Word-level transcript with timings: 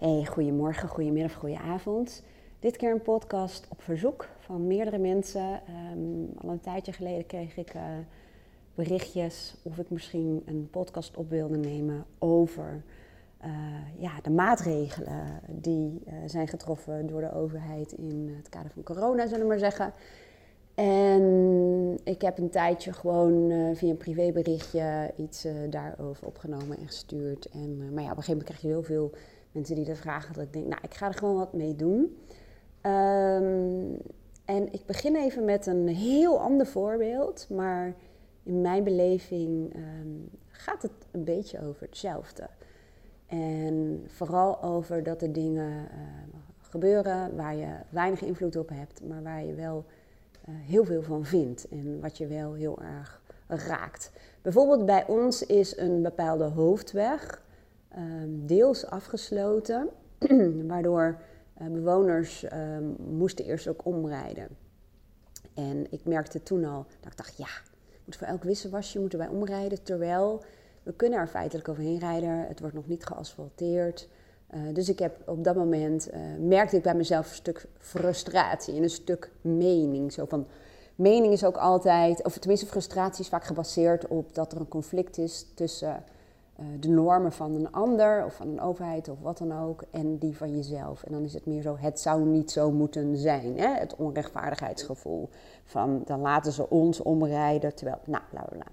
Hey, 0.00 0.26
goedemorgen, 0.26 0.88
goedemiddag, 0.88 1.34
goedenavond. 1.34 2.22
Dit 2.58 2.76
keer 2.76 2.90
een 2.90 3.02
podcast 3.02 3.66
op 3.68 3.82
verzoek 3.82 4.28
van 4.38 4.66
meerdere 4.66 4.98
mensen. 4.98 5.60
Um, 5.92 6.28
al 6.42 6.48
een 6.48 6.60
tijdje 6.60 6.92
geleden 6.92 7.26
kreeg 7.26 7.56
ik 7.56 7.74
uh, 7.74 7.82
berichtjes 8.74 9.56
of 9.62 9.78
ik 9.78 9.90
misschien 9.90 10.42
een 10.46 10.68
podcast 10.70 11.16
op 11.16 11.30
wilde 11.30 11.56
nemen 11.56 12.04
over 12.18 12.82
uh, 13.44 13.50
ja, 13.98 14.20
de 14.22 14.30
maatregelen 14.30 15.40
die 15.48 16.02
uh, 16.06 16.12
zijn 16.26 16.48
getroffen 16.48 17.06
door 17.06 17.20
de 17.20 17.34
overheid 17.34 17.92
in 17.92 18.34
het 18.36 18.48
kader 18.48 18.70
van 18.70 18.82
corona, 18.82 19.26
zullen 19.26 19.42
we 19.42 19.48
maar 19.48 19.58
zeggen. 19.58 19.92
En 20.74 21.98
ik 22.04 22.22
heb 22.22 22.38
een 22.38 22.50
tijdje 22.50 22.92
gewoon 22.92 23.52
via 23.74 23.90
een 23.90 23.96
privéberichtje 23.96 25.12
iets 25.16 25.46
daarover 25.70 26.26
opgenomen 26.26 26.78
en 26.78 26.86
gestuurd. 26.86 27.48
En, 27.48 27.94
maar 27.94 28.02
ja, 28.02 28.10
op 28.10 28.16
een 28.16 28.22
gegeven 28.22 28.30
moment 28.30 28.44
krijg 28.44 28.60
je 28.60 28.68
heel 28.68 28.82
veel 28.82 29.12
mensen 29.52 29.74
die 29.74 29.84
dat 29.84 29.98
vragen. 29.98 30.34
Dat 30.34 30.42
ik 30.42 30.52
denk, 30.52 30.66
nou, 30.66 30.80
ik 30.82 30.94
ga 30.94 31.06
er 31.06 31.14
gewoon 31.14 31.36
wat 31.36 31.52
mee 31.52 31.76
doen. 31.76 32.16
Um, 32.82 33.96
en 34.44 34.72
ik 34.72 34.86
begin 34.86 35.16
even 35.16 35.44
met 35.44 35.66
een 35.66 35.88
heel 35.88 36.40
ander 36.40 36.66
voorbeeld. 36.66 37.46
Maar 37.50 37.94
in 38.42 38.60
mijn 38.60 38.84
beleving 38.84 39.74
um, 39.74 40.30
gaat 40.48 40.82
het 40.82 40.92
een 41.10 41.24
beetje 41.24 41.60
over 41.66 41.82
hetzelfde. 41.82 42.48
En 43.26 44.04
vooral 44.06 44.62
over 44.62 45.02
dat 45.02 45.22
er 45.22 45.32
dingen 45.32 45.88
gebeuren 46.60 47.36
waar 47.36 47.56
je 47.56 47.68
weinig 47.88 48.22
invloed 48.22 48.56
op 48.56 48.68
hebt, 48.68 49.02
maar 49.08 49.22
waar 49.22 49.44
je 49.44 49.54
wel 49.54 49.84
uh, 50.48 50.54
heel 50.58 50.84
veel 50.84 51.02
van 51.02 51.24
vindt 51.24 51.68
en 51.68 52.00
wat 52.00 52.18
je 52.18 52.26
wel 52.26 52.54
heel 52.54 52.78
erg 52.82 53.20
raakt. 53.46 54.10
Bijvoorbeeld 54.42 54.86
bij 54.86 55.06
ons 55.06 55.46
is 55.46 55.76
een 55.76 56.02
bepaalde 56.02 56.44
hoofdweg 56.44 57.42
um, 57.96 58.46
deels 58.46 58.86
afgesloten, 58.86 59.88
waardoor 60.68 61.18
uh, 61.62 61.68
bewoners 61.68 62.44
um, 62.52 62.96
moesten 62.98 63.44
eerst 63.44 63.68
ook 63.68 63.84
omrijden. 63.84 64.48
En 65.54 65.86
ik 65.90 66.04
merkte 66.04 66.42
toen 66.42 66.64
al 66.64 66.86
dat 67.00 67.12
ik 67.12 67.16
dacht, 67.16 67.36
ja, 67.36 67.48
moet 68.04 68.16
voor 68.16 68.26
elk 68.26 68.42
wisselwasje 68.42 69.00
moeten 69.00 69.18
wij 69.18 69.28
omrijden, 69.28 69.82
terwijl 69.82 70.42
we 70.82 70.92
kunnen 70.92 71.18
er 71.18 71.26
feitelijk 71.26 71.68
overheen 71.68 71.98
rijden. 71.98 72.46
Het 72.46 72.60
wordt 72.60 72.74
nog 72.74 72.86
niet 72.86 73.06
geasfalteerd. 73.06 74.08
Uh, 74.54 74.60
dus 74.74 74.88
ik 74.88 74.98
heb 74.98 75.28
op 75.28 75.44
dat 75.44 75.56
moment, 75.56 76.08
uh, 76.12 76.20
merkte 76.38 76.76
ik 76.76 76.82
bij 76.82 76.94
mezelf 76.94 77.28
een 77.28 77.34
stuk 77.34 77.66
frustratie 77.78 78.74
en 78.74 78.82
een 78.82 78.90
stuk 78.90 79.30
mening. 79.40 80.12
Zo 80.12 80.24
van, 80.24 80.46
mening 80.94 81.32
is 81.32 81.44
ook 81.44 81.56
altijd, 81.56 82.24
of 82.24 82.38
tenminste 82.38 82.66
frustratie 82.66 83.22
is 83.22 83.28
vaak 83.28 83.44
gebaseerd 83.44 84.06
op 84.06 84.34
dat 84.34 84.52
er 84.52 84.60
een 84.60 84.68
conflict 84.68 85.18
is 85.18 85.46
tussen 85.54 86.04
de 86.80 86.88
normen 86.88 87.32
van 87.32 87.54
een 87.54 87.72
ander 87.72 88.24
of 88.24 88.34
van 88.34 88.48
een 88.48 88.60
overheid 88.60 89.08
of 89.08 89.20
wat 89.20 89.38
dan 89.38 89.62
ook 89.62 89.84
en 89.90 90.18
die 90.18 90.36
van 90.36 90.56
jezelf. 90.56 91.02
En 91.02 91.12
dan 91.12 91.22
is 91.22 91.32
het 91.32 91.46
meer 91.46 91.62
zo, 91.62 91.76
het 91.78 92.00
zou 92.00 92.24
niet 92.24 92.50
zo 92.50 92.70
moeten 92.70 93.16
zijn. 93.16 93.58
Hè? 93.58 93.68
Het 93.68 93.96
onrechtvaardigheidsgevoel 93.96 95.28
van, 95.64 96.02
dan 96.04 96.20
laten 96.20 96.52
ze 96.52 96.70
ons 96.70 97.02
omrijden, 97.02 97.74
terwijl, 97.74 97.98
nou, 98.04 98.22
bla 98.30 98.44
bla. 98.48 98.66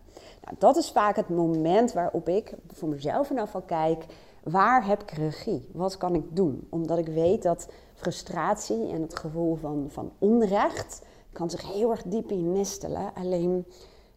Nou, 0.44 0.56
dat 0.58 0.78
is 0.78 0.92
vaak 0.92 1.16
het 1.16 1.30
moment 1.30 1.94
waarop 1.94 2.30
ik 2.30 2.54
voor 2.68 2.90
mezelf 2.90 3.28
geval 3.28 3.62
kijk 3.62 4.06
waar 4.50 4.86
heb 4.86 5.02
ik 5.02 5.12
regie? 5.12 5.70
Wat 5.74 5.98
kan 5.98 6.16
ik 6.16 6.36
doen? 6.36 6.68
Omdat 6.70 6.98
ik 6.98 7.08
weet 7.08 7.44
dat 7.44 7.70
frustratie 7.94 8.90
en 8.90 9.02
het 9.02 9.20
gevoel 9.20 9.56
van, 9.56 9.86
van 9.90 10.12
onrecht 10.18 11.02
kan 11.32 11.50
zich 11.50 11.74
heel 11.74 11.92
erg 11.92 12.04
diep 12.04 12.32
in 12.32 12.52
nestelen. 12.52 13.12
Alleen 13.14 13.66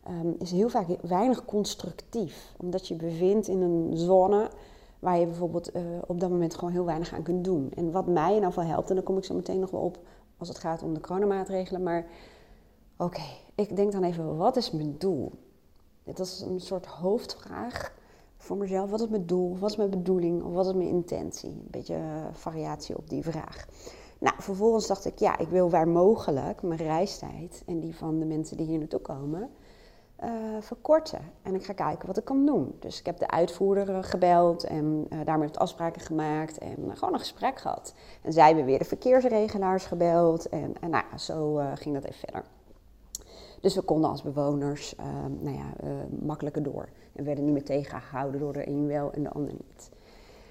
um, 0.09 0.35
is 0.39 0.51
heel 0.51 0.69
vaak 0.69 0.87
weinig 1.03 1.45
constructief. 1.45 2.55
Omdat 2.57 2.89
je 2.89 2.95
bevindt 2.95 3.49
in 3.49 3.61
een 3.61 3.97
zone 3.97 4.51
waar 4.99 5.19
je 5.19 5.27
bijvoorbeeld 5.27 5.77
uh, 5.77 5.83
op 6.07 6.21
dat 6.21 6.31
moment 6.31 6.55
gewoon 6.55 6.73
heel 6.73 6.85
weinig 6.85 7.13
aan 7.13 7.23
kunt 7.23 7.45
doen. 7.45 7.73
En 7.75 7.91
wat 7.91 8.07
mij 8.07 8.37
in 8.37 8.43
geval 8.43 8.65
helpt, 8.65 8.89
en 8.89 8.95
daar 8.95 9.05
kom 9.05 9.17
ik 9.17 9.25
zo 9.25 9.35
meteen 9.35 9.61
nog 9.61 9.71
wel 9.71 9.81
op 9.81 9.99
als 10.39 10.49
het 10.49 10.59
gaat 10.59 10.83
om 10.83 10.95
de 10.95 11.01
coronamaatregelen. 11.01 11.83
Maar 11.83 12.07
oké, 12.97 13.23
ik 13.55 13.77
denk 13.77 13.93
dan 13.93 14.05
even, 14.05 14.37
wat 14.37 14.57
is 14.57 14.71
mijn 14.71 14.95
doel? 14.99 15.33
Dit 16.05 16.19
is 16.19 16.41
een 16.41 16.61
soort 16.61 16.87
hoofdvraag 16.87 17.93
voor 18.37 18.57
mezelf. 18.57 18.91
Wat 18.91 19.01
is 19.01 19.09
mijn 19.09 19.27
doel? 19.27 19.59
Wat 19.59 19.71
is 19.71 19.77
mijn 19.77 19.91
bedoeling? 19.91 20.43
Of 20.43 20.53
wat 20.53 20.67
is 20.67 20.73
mijn 20.73 20.89
intentie? 20.89 21.51
Een 21.51 21.69
beetje 21.71 22.01
variatie 22.33 22.97
op 22.97 23.09
die 23.09 23.23
vraag. 23.23 23.67
Nou, 24.19 24.35
vervolgens 24.39 24.87
dacht 24.87 25.05
ik, 25.05 25.19
ja, 25.19 25.39
ik 25.39 25.49
wil 25.49 25.71
waar 25.71 25.89
mogelijk 25.89 26.63
mijn 26.63 26.81
reistijd 26.81 27.63
en 27.67 27.81
die 27.81 27.97
van 27.97 28.19
de 28.19 28.25
mensen 28.25 28.57
die 28.57 28.67
hier 28.67 28.79
naartoe 28.79 29.01
komen 29.01 29.51
uh, 30.25 30.31
verkorten. 30.61 31.21
En 31.43 31.55
ik 31.55 31.65
ga 31.65 31.73
kijken 31.73 32.07
wat 32.07 32.17
ik 32.17 32.25
kan 32.25 32.47
doen. 32.47 32.77
Dus 32.79 32.99
ik 32.99 33.07
heb 33.07 33.19
de 33.19 33.31
uitvoerder 33.31 34.05
gebeld 34.05 34.65
en 34.65 35.07
uh, 35.13 35.19
daarmee 35.25 35.49
wat 35.49 35.59
afspraken 35.59 36.01
gemaakt 36.01 36.59
en 36.59 36.77
gewoon 36.95 37.15
een 37.15 37.21
gesprek 37.21 37.59
gehad. 37.59 37.95
En 38.23 38.33
zij 38.33 38.47
hebben 38.47 38.65
weer 38.65 38.79
de 38.79 38.85
verkeersregelaars 38.85 39.87
gebeld 39.87 40.49
en, 40.49 40.75
en 40.81 40.91
nou, 40.91 41.05
zo 41.19 41.55
ging 41.75 41.95
dat 41.95 42.05
even 42.05 42.19
verder. 42.19 42.45
Dus 43.61 43.75
we 43.75 43.83
konden 43.83 44.11
als 44.11 44.23
bewoners 44.23 44.95
nou 45.41 45.57
ja, 45.57 45.73
makkelijker 46.21 46.63
door. 46.63 46.89
En 47.13 47.25
werden 47.25 47.45
niet 47.45 47.53
meer 47.53 47.65
tegengehouden 47.65 48.41
door 48.41 48.53
de 48.53 48.69
een 48.69 48.87
wel 48.87 49.13
en 49.13 49.23
de 49.23 49.31
ander 49.31 49.53
niet. 49.53 49.91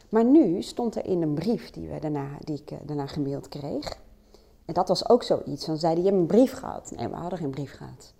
Maar 0.10 0.26
nu 0.26 0.62
stond 0.62 0.96
er 0.96 1.06
in 1.06 1.22
een 1.22 1.34
brief 1.34 1.72
die, 1.72 1.90
we 1.90 2.00
daarna, 2.00 2.28
die 2.40 2.62
ik 2.66 2.88
daarna 2.88 3.08
gemaild 3.08 3.48
kreeg. 3.48 3.98
En 4.66 4.74
dat 4.74 4.88
was 4.88 5.10
ook 5.10 5.24
zoiets. 5.24 5.66
Dan 5.66 5.78
zeiden, 5.78 6.04
je 6.04 6.10
hebt 6.10 6.22
een 6.22 6.28
brief 6.28 6.54
gehad. 6.54 6.92
Nee, 6.96 7.08
we 7.08 7.16
hadden 7.16 7.40
geen 7.40 7.50
brief 7.50 7.76
gehad. 7.76 8.14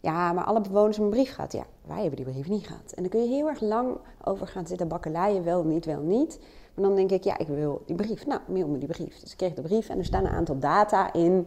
Ja, 0.00 0.32
maar 0.32 0.44
alle 0.44 0.60
bewoners 0.60 0.96
hebben 0.96 1.14
een 1.14 1.22
brief 1.22 1.34
gehad. 1.34 1.52
Ja, 1.52 1.64
wij 1.86 2.00
hebben 2.00 2.16
die 2.16 2.32
brief 2.32 2.48
niet 2.48 2.66
gehad. 2.66 2.92
En 2.94 3.02
dan 3.02 3.10
kun 3.10 3.22
je 3.22 3.28
heel 3.28 3.48
erg 3.48 3.60
lang 3.60 3.96
over 4.24 4.46
gaan 4.46 4.66
zitten 4.66 4.88
bakkeleien, 4.88 5.44
wel, 5.44 5.64
niet, 5.64 5.84
wel, 5.84 6.00
niet. 6.00 6.38
Maar 6.74 6.84
dan 6.84 6.96
denk 6.96 7.10
ik, 7.10 7.24
ja, 7.24 7.38
ik 7.38 7.46
wil 7.46 7.82
die 7.86 7.96
brief. 7.96 8.26
Nou, 8.26 8.40
mail 8.46 8.68
me 8.68 8.78
die 8.78 8.88
brief. 8.88 9.20
Dus 9.20 9.30
ik 9.30 9.36
kreeg 9.36 9.54
de 9.54 9.62
brief 9.62 9.88
en 9.88 9.98
er 9.98 10.04
staan 10.04 10.24
een 10.24 10.32
aantal 10.32 10.58
data 10.58 11.12
in... 11.12 11.46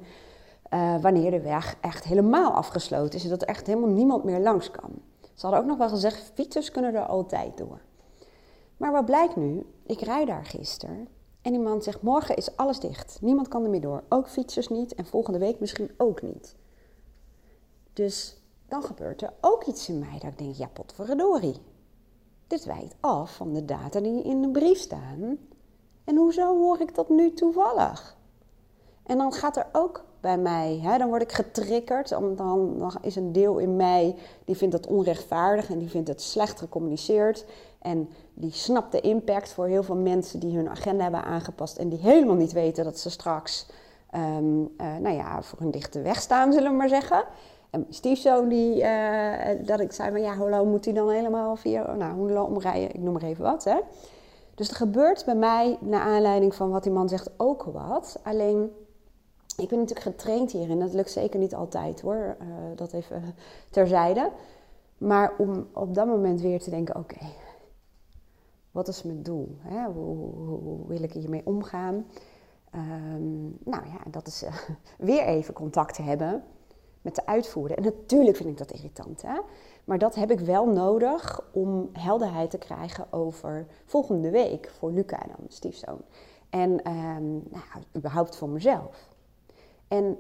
Uh, 0.74 1.02
wanneer 1.02 1.32
de 1.32 1.42
weg 1.42 1.78
echt 1.82 2.04
helemaal 2.04 2.52
afgesloten 2.52 3.20
is... 3.20 3.24
en 3.24 3.30
dat 3.30 3.42
er 3.42 3.48
echt 3.48 3.68
helemaal 3.68 3.90
niemand 3.90 4.24
meer 4.24 4.40
langs 4.40 4.72
kan. 4.72 4.92
Ze 5.34 5.46
hadden 5.46 5.60
ook 5.60 5.68
nog 5.68 5.78
wel 5.78 5.90
gezegd, 5.90 6.32
fietsers 6.34 6.72
kunnen 6.72 6.96
er 6.96 7.06
altijd 7.06 7.58
door. 7.58 7.82
Maar 8.78 8.92
wat 8.92 9.06
blijkt 9.06 9.36
nu? 9.36 9.66
Ik 9.86 10.02
rijd 10.02 10.28
daar 10.28 10.46
gisteren 10.46 11.08
en 11.42 11.54
iemand 11.54 11.84
zegt, 11.84 12.02
morgen 12.02 12.36
is 12.36 12.56
alles 12.56 12.80
dicht. 12.80 13.18
Niemand 13.22 13.48
kan 13.48 13.64
er 13.64 13.70
meer 13.70 13.82
door. 13.82 14.04
Ook 14.10 14.28
fietsers 14.28 14.68
niet 14.68 14.96
en 14.96 15.06
volgende 15.06 15.40
week 15.40 15.60
misschien 15.60 15.92
ook 15.98 16.22
niet. 16.22 16.56
Dus 17.94 18.41
dan 18.72 18.84
gebeurt 18.84 19.22
er 19.22 19.34
ook 19.42 19.64
iets 19.64 19.90
in 19.90 20.00
mij 20.00 20.20
dat 20.20 20.32
ik 20.32 20.38
denk, 20.38 20.56
ja 20.56 20.68
potverdorie. 20.74 21.56
Dit 22.48 22.66
wijkt 22.66 22.96
af 23.00 23.36
van 23.36 23.54
de 23.54 23.66
data 23.66 24.00
die 24.00 24.24
in 24.24 24.42
de 24.42 24.50
brief 24.50 24.80
staan. 24.80 25.38
En 26.04 26.16
hoezo 26.16 26.58
hoor 26.58 26.82
ik 26.82 26.96
dat 26.96 27.09
nu 27.09 27.34
toevallig? 27.34 28.18
En 29.04 29.18
dan 29.18 29.34
gaat 29.34 29.58
er 29.58 29.68
ook 29.72 30.04
bij 30.20 30.38
mij. 30.38 30.80
Hè? 30.82 30.98
Dan 30.98 31.08
word 31.09 31.22
ik 31.22 31.32
getriggerd. 31.32 32.09
Dan, 32.09 32.94
is 33.02 33.16
een 33.16 33.32
deel 33.32 33.58
in 33.58 33.76
mij 33.76 34.16
die 34.46 34.58
vindt 34.58 34.74
het 34.74 34.88
onrechtvaardig 34.88 35.70
en 35.70 35.80
die 35.80 35.90
vindt 35.90 36.08
het 36.08 36.22
slecht 36.22 36.59
gecommuniceerd. 36.59 37.46
En 37.80 38.09
die 38.34 38.52
snapt 38.52 38.92
de 38.92 39.02
impact 39.02 39.53
voor 39.53 39.68
heel 39.68 39.84
veel 39.84 39.96
mensen 39.96 40.40
die 40.40 40.56
hun 40.56 40.70
agenda 40.70 41.03
hebben 41.03 41.24
aangepast 41.24 41.78
en 41.78 41.90
die 41.90 42.00
helemaal 42.00 42.36
niet 42.36 42.52
weten 42.52 42.84
dat 42.84 43.00
ze 43.00 43.09
straks 43.09 43.66
um, 44.16 44.62
uh, 44.62 44.98
nou 44.98 45.16
ja, 45.16 45.42
voor 45.42 45.62
een 45.62 45.72
dichte 45.72 46.02
weg 46.02 46.22
staan, 46.22 46.53
zullen 46.53 46.72
we 46.72 46.78
maar 46.78 46.90
zeggen. 46.90 47.24
En 47.72 47.80
mijn 47.80 47.94
stiefzoon, 47.94 48.48
die, 48.48 48.82
uh, 48.82 49.66
dat 49.66 49.80
ik 49.80 49.92
zei, 49.92 50.12
maar 50.12 50.20
ja, 50.20 50.36
hoe 50.36 50.50
lang 50.50 50.70
moet 50.70 50.86
hij 50.86 50.94
dan 50.94 51.09
helemaal 51.09 51.56
via, 51.56 51.96
nou, 51.96 52.14
hoe 52.14 52.32
lang 52.32 52.48
omrijden, 52.48 52.90
ik 52.90 53.02
noem 53.02 53.14
maar 53.14 53.24
even 53.24 53.44
wat, 53.44 53.64
hè. 53.64 53.80
Dus 54.56 54.70
er 54.70 54.76
gebeurt 54.76 55.26
bij 55.26 55.36
mij, 55.36 55.78
naar 55.82 56.02
aanleiding 56.02 56.56
van 56.56 56.70
wat 56.70 56.84
die 56.84 56.92
man 56.92 57.09
zegt, 57.09 57.30
ook 57.38 57.64
wat. 57.64 58.20
Alleen, 58.24 58.72
ik 59.58 59.70
ben 59.70 59.80
natuurlijk 59.80 60.06
getraind 60.06 60.52
hierin. 60.52 60.80
Dat 60.80 60.94
lukt 60.94 61.12
zeker 61.12 61.40
niet 61.40 61.56
altijd 61.56 62.02
hoor. 62.02 62.38
Uh, 62.42 62.48
dat 62.76 62.94
even 62.94 63.36
terzijde. 63.70 64.32
Maar 64.98 65.34
om 65.38 65.68
op 65.74 65.96
dat 65.96 66.08
moment 66.08 66.42
weer 66.42 66.59
te 66.59 66.70
denken: 66.70 66.96
oké, 66.96 67.26
wat 68.72 68.88
is 68.88 69.03
mijn 69.03 69.24
doel? 69.24 69.56
Hè? 69.59 69.86
Hoe, 69.86 70.88
wil 70.88 71.03
ik 71.03 71.14
hiermee 71.14 71.42
omgaan? 71.46 72.06
Um, 72.76 73.58
nou 73.64 73.85
ja, 73.85 74.12
dat 74.12 74.28
is 74.28 74.44
uh, 74.44 74.53
weer 75.09 75.23
even 75.23 75.53
contact 75.53 75.97
hebben 75.97 76.44
met 77.02 77.16
de 77.16 77.26
uitvoerder. 77.26 77.78
En 77.78 77.84
natuurlijk 77.84 78.38
vind 78.38 78.50
ik 78.50 78.58
dat 78.58 78.72
irritant. 78.72 79.22
Hè? 79.22 79.40
Maar 79.84 79.98
dat 79.98 80.16
heb 80.16 80.32
ik 80.32 80.40
wel 80.40 80.68
nodig 80.68 81.44
om 81.52 81.90
helderheid 81.94 82.50
te 82.50 82.58
krijgen 82.58 83.14
over 83.14 83.68
volgende 83.86 84.30
week 84.30 84.72
voor 84.78 84.92
Luca 84.92 85.18
dan, 85.18 85.46
stiefzoon. 85.48 86.02
En 86.50 86.72
um, 86.72 87.44
nou, 87.50 87.84
überhaupt 87.96 88.36
voor 88.36 88.50
mezelf. 88.50 89.09
En 89.88 90.18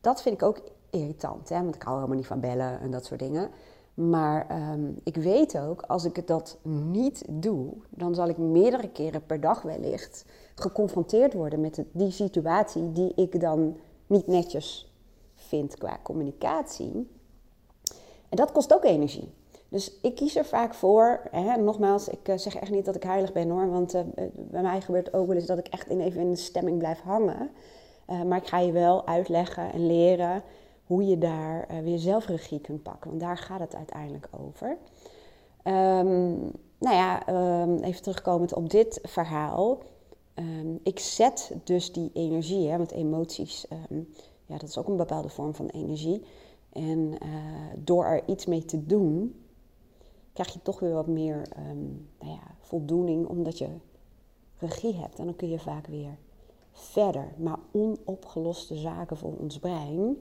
dat 0.00 0.22
vind 0.22 0.34
ik 0.34 0.42
ook 0.42 0.60
irritant, 0.90 1.48
hè? 1.48 1.62
want 1.62 1.74
ik 1.74 1.82
hou 1.82 1.96
helemaal 1.96 2.16
niet 2.16 2.26
van 2.26 2.40
bellen 2.40 2.80
en 2.80 2.90
dat 2.90 3.04
soort 3.04 3.20
dingen. 3.20 3.50
Maar 3.94 4.70
um, 4.72 4.98
ik 5.04 5.16
weet 5.16 5.58
ook, 5.58 5.82
als 5.82 6.04
ik 6.04 6.26
dat 6.26 6.58
niet 6.90 7.24
doe, 7.28 7.72
dan 7.88 8.14
zal 8.14 8.28
ik 8.28 8.38
meerdere 8.38 8.88
keren 8.88 9.26
per 9.26 9.40
dag 9.40 9.62
wellicht 9.62 10.24
geconfronteerd 10.54 11.32
worden 11.32 11.60
met 11.60 11.84
die 11.92 12.10
situatie 12.10 12.92
die 12.92 13.12
ik 13.14 13.40
dan 13.40 13.76
niet 14.06 14.26
netjes 14.26 14.91
qua 15.78 15.98
communicatie. 16.02 17.10
En 18.28 18.36
dat 18.36 18.52
kost 18.52 18.74
ook 18.74 18.84
energie. 18.84 19.32
Dus 19.68 19.98
ik 20.02 20.14
kies 20.14 20.36
er 20.36 20.44
vaak 20.44 20.74
voor, 20.74 21.20
hè, 21.30 21.56
nogmaals, 21.56 22.08
ik 22.08 22.28
uh, 22.28 22.36
zeg 22.38 22.54
echt 22.54 22.70
niet 22.70 22.84
dat 22.84 22.96
ik 22.96 23.02
heilig 23.02 23.32
ben 23.32 23.50
hoor, 23.50 23.70
want 23.70 23.94
uh, 23.94 24.00
bij 24.34 24.62
mij 24.62 24.80
gebeurt 24.80 25.14
ook 25.14 25.26
wel 25.26 25.36
eens 25.36 25.46
dat 25.46 25.58
ik 25.58 25.68
echt 25.68 25.88
in 25.88 26.00
even 26.00 26.20
in 26.20 26.30
de 26.30 26.36
stemming 26.36 26.78
blijf 26.78 27.00
hangen. 27.00 27.50
Maar 28.26 28.38
ik 28.38 28.46
ga 28.46 28.58
je 28.58 28.72
wel 28.72 29.06
uitleggen 29.06 29.72
en 29.72 29.86
leren 29.86 30.42
hoe 30.86 31.06
je 31.06 31.18
daar 31.18 31.66
weer 31.82 31.98
zelfregie 31.98 32.60
kunt 32.60 32.82
pakken, 32.82 33.10
want 33.10 33.22
daar 33.22 33.36
gaat 33.36 33.60
het 33.60 33.74
uiteindelijk 33.74 34.28
over. 34.40 34.76
Um, 35.64 36.50
nou 36.78 36.96
ja, 36.96 37.28
um, 37.62 37.78
even 37.78 38.02
terugkomend 38.02 38.54
op 38.54 38.70
dit 38.70 38.98
verhaal. 39.02 39.78
Um, 40.34 40.80
ik 40.82 40.98
zet 40.98 41.52
dus 41.64 41.92
die 41.92 42.10
energie, 42.14 42.68
hè, 42.68 42.76
want 42.76 42.92
emoties, 42.92 43.66
ja, 44.52 44.58
dat 44.58 44.68
is 44.68 44.78
ook 44.78 44.88
een 44.88 44.96
bepaalde 44.96 45.28
vorm 45.28 45.54
van 45.54 45.68
energie. 45.68 46.22
En 46.72 47.18
door 47.76 48.04
er 48.04 48.28
iets 48.28 48.46
mee 48.46 48.64
te 48.64 48.86
doen, 48.86 49.42
krijg 50.32 50.52
je 50.52 50.62
toch 50.62 50.80
weer 50.80 50.92
wat 50.92 51.06
meer 51.06 51.48
um, 51.70 52.08
nou 52.18 52.32
ja, 52.32 52.40
voldoening, 52.58 53.26
omdat 53.26 53.58
je 53.58 53.68
regie 54.58 54.94
hebt. 54.94 55.18
En 55.18 55.24
dan 55.24 55.36
kun 55.36 55.48
je 55.48 55.58
vaak 55.58 55.86
weer 55.86 56.18
verder. 56.72 57.32
Maar 57.36 57.58
onopgeloste 57.72 58.76
zaken 58.76 59.16
voor 59.16 59.36
ons 59.38 59.58
brein, 59.58 60.16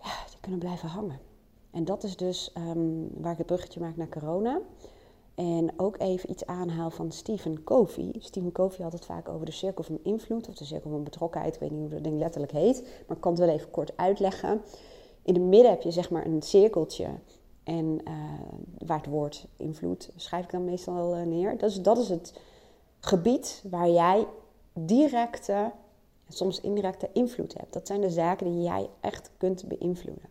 ja, 0.00 0.24
die 0.30 0.40
kunnen 0.40 0.60
blijven 0.60 0.88
hangen. 0.88 1.18
En 1.70 1.84
dat 1.84 2.02
is 2.02 2.16
dus 2.16 2.52
um, 2.58 3.08
waar 3.20 3.32
ik 3.32 3.38
het 3.38 3.46
bruggetje 3.46 3.80
maak 3.80 3.96
naar 3.96 4.08
corona. 4.08 4.60
En 5.36 5.70
ook 5.76 5.98
even 5.98 6.30
iets 6.30 6.46
aanhaal 6.46 6.90
van 6.90 7.12
Stephen 7.12 7.64
Covey. 7.64 8.14
Stephen 8.18 8.52
Covey 8.52 8.84
had 8.84 8.92
het 8.92 9.04
vaak 9.04 9.28
over 9.28 9.46
de 9.46 9.52
cirkel 9.52 9.84
van 9.84 9.98
invloed 10.02 10.48
of 10.48 10.54
de 10.54 10.64
cirkel 10.64 10.90
van 10.90 11.04
betrokkenheid. 11.04 11.54
Ik 11.54 11.60
weet 11.60 11.70
niet 11.70 11.80
hoe 11.80 11.90
dat 11.90 12.04
ding 12.04 12.18
letterlijk 12.18 12.52
heet, 12.52 12.82
maar 13.06 13.16
ik 13.16 13.22
kan 13.22 13.32
het 13.32 13.40
wel 13.40 13.50
even 13.50 13.70
kort 13.70 13.96
uitleggen. 13.96 14.60
In 15.22 15.34
het 15.34 15.42
midden 15.42 15.70
heb 15.70 15.82
je 15.82 15.90
zeg 15.90 16.10
maar 16.10 16.26
een 16.26 16.42
cirkeltje 16.42 17.08
en 17.64 18.00
uh, 18.08 18.12
waar 18.86 18.98
het 18.98 19.06
woord 19.06 19.46
invloed 19.56 20.10
schrijf 20.16 20.44
ik 20.44 20.50
dan 20.50 20.64
meestal 20.64 21.16
uh, 21.16 21.22
neer. 21.22 21.58
Dus 21.58 21.82
dat 21.82 21.98
is 21.98 22.08
het 22.08 22.40
gebied 23.00 23.64
waar 23.70 23.90
jij 23.90 24.26
directe, 24.72 25.72
soms 26.28 26.60
indirecte 26.60 27.08
invloed 27.12 27.54
hebt. 27.58 27.72
Dat 27.72 27.86
zijn 27.86 28.00
de 28.00 28.10
zaken 28.10 28.46
die 28.46 28.62
jij 28.62 28.88
echt 29.00 29.30
kunt 29.36 29.68
beïnvloeden. 29.68 30.28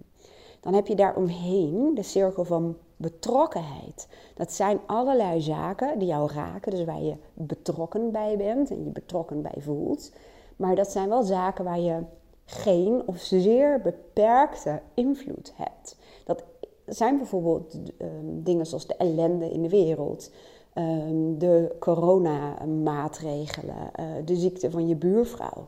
Dan 0.59 0.73
heb 0.73 0.87
je 0.87 0.95
daaromheen 0.95 1.91
de 1.95 2.03
cirkel 2.03 2.45
van 2.45 2.77
betrokkenheid. 2.97 4.07
Dat 4.35 4.51
zijn 4.51 4.79
allerlei 4.85 5.41
zaken 5.41 5.99
die 5.99 6.07
jou 6.07 6.33
raken, 6.33 6.71
dus 6.71 6.85
waar 6.85 7.01
je 7.01 7.15
betrokken 7.33 8.11
bij 8.11 8.37
bent 8.37 8.69
en 8.69 8.83
je 8.83 8.89
betrokken 8.89 9.41
bij 9.41 9.57
voelt. 9.57 10.11
Maar 10.55 10.75
dat 10.75 10.91
zijn 10.91 11.09
wel 11.09 11.23
zaken 11.23 11.63
waar 11.63 11.79
je 11.79 12.03
geen 12.45 13.03
of 13.05 13.17
zeer 13.17 13.81
beperkte 13.81 14.81
invloed 14.93 15.53
hebt. 15.55 15.97
Dat 16.25 16.43
zijn 16.85 17.17
bijvoorbeeld 17.17 17.75
um, 18.01 18.43
dingen 18.43 18.65
zoals 18.65 18.87
de 18.87 18.95
ellende 18.95 19.51
in 19.51 19.61
de 19.61 19.69
wereld, 19.69 20.31
um, 20.73 21.37
de 21.37 21.75
coronamaatregelen, 21.79 23.91
uh, 23.99 24.05
de 24.25 24.35
ziekte 24.35 24.71
van 24.71 24.87
je 24.87 24.95
buurvrouw. 24.95 25.67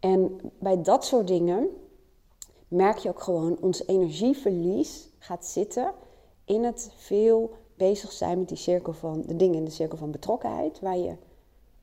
En 0.00 0.40
bij 0.58 0.82
dat 0.82 1.04
soort 1.04 1.26
dingen 1.26 1.68
merk 2.68 2.98
je 2.98 3.08
ook 3.08 3.22
gewoon 3.22 3.58
ons 3.60 3.86
energieverlies 3.86 5.08
gaat 5.18 5.46
zitten 5.46 5.92
in 6.46 6.64
het 6.64 6.92
veel 6.96 7.54
bezig 7.74 8.12
zijn 8.12 8.38
met 8.38 8.48
die 8.48 8.56
cirkel 8.56 8.92
van 8.92 9.22
de 9.26 9.36
dingen 9.36 9.56
in 9.56 9.64
de 9.64 9.70
cirkel 9.70 9.98
van 9.98 10.10
betrokkenheid, 10.10 10.80
waar 10.80 10.98
je 10.98 11.16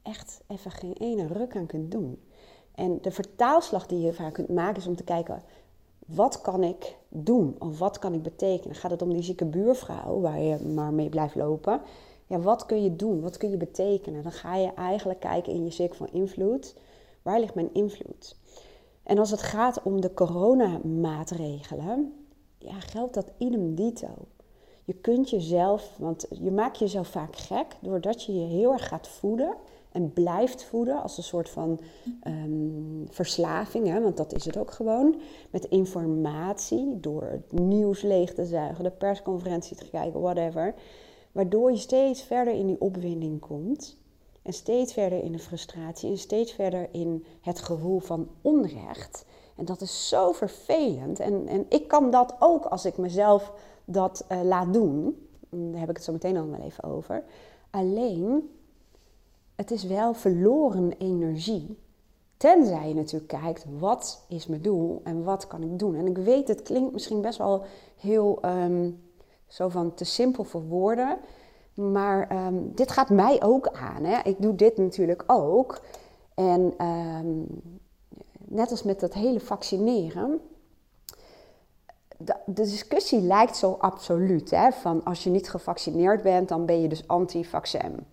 echt 0.02 0.42
even 0.48 0.72
geen 0.72 0.94
ene 0.94 1.28
ruk 1.28 1.56
aan 1.56 1.66
kunt 1.66 1.92
doen. 1.92 2.22
En 2.76 3.02
de 3.02 3.12
vertaalslag 3.12 3.88
die 3.88 4.00
je 4.00 4.14
vaak 4.14 4.34
kunt 4.34 4.50
maken 4.50 4.82
is 4.82 4.88
om 4.88 4.96
te 4.96 5.04
kijken, 5.04 5.44
wat 6.06 6.42
kan 6.42 6.64
ik 6.64 6.98
doen? 7.10 7.56
Of 7.60 7.80
wat 7.80 8.00
kan 8.00 8.14
ik 8.14 8.24
betekenen? 8.24 8.76
Gaat 8.76 8.92
het 8.92 9.02
om 9.02 9.14
die 9.14 9.24
zieke 9.24 9.46
buurvrouw 9.46 10.20
waar 10.20 10.40
je 10.40 10.60
maar 10.60 10.94
mee 10.94 11.10
blijft 11.10 11.36
lopen? 11.36 11.82
Ja, 12.28 12.40
wat 12.40 12.66
kun 12.66 12.84
je 12.84 12.96
doen? 12.96 13.22
Wat 13.22 13.38
kun 13.38 13.50
je 13.50 13.58
betekenen? 13.58 14.24
Dan 14.24 14.32
ga 14.32 14.56
je 14.56 14.74
eigenlijk 14.74 15.20
kijken 15.20 15.54
in 15.54 15.64
je 15.64 15.72
cirkel 15.72 15.96
van 15.96 16.10
invloed. 16.12 16.76
Waar 17.22 17.40
ligt 17.40 17.56
mijn 17.56 17.74
invloed? 17.74 18.36
En 19.04 19.18
als 19.18 19.32
het 19.32 19.42
gaat 19.42 19.84
om 19.84 20.02
de 20.02 20.14
coronamaatregelen, 20.14 22.14
ja, 22.58 22.80
geldt 22.80 23.14
dat 23.14 23.32
idem 23.38 23.76
dito. 23.76 24.28
Je 24.86 24.94
kunt 24.94 25.30
jezelf, 25.30 25.96
want 25.98 26.26
je 26.30 26.52
maakt 26.52 26.80
jezelf 26.80 27.08
vaak 27.08 27.36
gek 27.36 27.76
doordat 27.80 28.24
je 28.24 28.40
je 28.40 28.46
heel 28.46 28.72
erg 28.72 28.88
gaat 28.88 29.08
voeden 29.08 29.56
en 29.92 30.14
blijft 30.14 30.64
voeden 30.64 31.02
als 31.02 31.18
een 31.18 31.24
soort 31.24 31.50
van 31.50 31.80
um, 32.28 33.06
verslaving, 33.10 33.88
hè, 33.88 34.02
want 34.02 34.18
dat 34.18 34.34
is 34.34 34.46
het 34.46 34.58
ook 34.58 34.72
gewoon, 34.72 35.16
met 35.52 35.66
informatie, 35.66 37.00
door 37.00 37.24
het 37.24 37.52
nieuws 37.52 38.02
leeg 38.02 38.34
te 38.34 38.46
zuigen, 38.46 38.84
de 38.84 38.92
persconferentie 38.92 39.78
te 39.78 39.90
kijken, 39.90 40.22
whatever, 40.22 40.74
waardoor 41.32 41.72
je 41.72 41.78
steeds 41.78 42.22
verder 42.22 42.54
in 42.54 42.68
die 42.68 42.82
opwinding 42.82 43.40
komt 43.40 43.98
en 44.42 44.54
steeds 44.54 44.94
verder 44.94 45.24
in 45.24 45.32
de 45.32 45.40
frustratie 45.40 46.10
en 46.10 46.18
steeds 46.18 46.52
verder 46.52 46.88
in 46.92 47.26
het 47.42 47.60
gevoel 47.60 48.00
van 48.00 48.30
onrecht. 48.42 49.26
En 49.56 49.66
dat 49.66 49.82
is 49.82 50.08
zo 50.08 50.32
vervelend. 50.32 51.20
En, 51.20 51.48
en 51.48 51.66
ik 51.70 51.88
kan 51.88 52.12
dat 52.12 52.36
ook 52.40 52.66
als 52.66 52.86
ik 52.86 52.98
mezelf 52.98 53.54
dat 53.86 54.26
uh, 54.32 54.42
laat 54.44 54.74
doen. 54.74 55.28
Daar 55.50 55.80
heb 55.80 55.90
ik 55.90 55.96
het 55.96 56.06
zo 56.06 56.12
meteen 56.12 56.38
al 56.38 56.50
wel 56.50 56.60
even 56.60 56.84
over. 56.84 57.24
Alleen 57.70 58.50
het 59.56 59.72
is 59.72 59.84
wel 59.84 60.14
verloren 60.14 60.92
energie. 60.98 61.78
Tenzij 62.38 62.88
je 62.88 62.94
natuurlijk 62.94 63.42
kijkt, 63.42 63.66
wat 63.80 64.26
is 64.28 64.48
mijn 64.48 64.62
doel 64.62 65.02
en 65.04 65.24
wat 65.24 65.48
kan 65.48 65.64
ik 65.64 65.80
doen? 65.80 65.96
En 65.96 66.08
ik 66.08 66.18
weet, 66.18 66.48
het 66.48 66.62
klinkt 66.62 66.94
misschien 66.94 67.22
best 67.22 67.38
wel 67.38 67.64
heel 67.96 68.40
um, 68.46 69.02
zo 69.48 69.70
van 69.70 69.94
te 69.94 70.04
simpel 70.04 70.44
voor 70.44 70.64
woorden. 70.64 71.18
Maar 71.74 72.46
um, 72.46 72.72
dit 72.76 72.92
gaat 72.92 73.10
mij 73.10 73.44
ook 73.44 73.68
aan. 73.68 74.04
Hè? 74.04 74.20
Ik 74.24 74.42
doe 74.42 74.56
dit 74.56 74.78
natuurlijk 74.78 75.24
ook. 75.28 75.82
En 76.36 76.86
um, 76.88 77.48
net 78.46 78.72
als 78.72 78.84
met 78.84 79.00
dat 79.00 79.14
hele 79.14 79.40
vaccineren. 79.40 80.42
De, 82.26 82.36
discussie 82.46 83.22
lijkt 83.22 83.58
zo 83.58 83.78
absoluut. 83.80 84.52
Hè? 84.52 84.72
Van 84.72 85.04
als 85.04 85.24
je 85.24 85.30
niet 85.30 85.50
gevaccineerd 85.50 86.22
bent, 86.22 86.50
dan 86.50 86.66
ben 86.66 86.82
je 86.82 86.88
dus 86.88 87.08
anti-vaccin. 87.08 88.06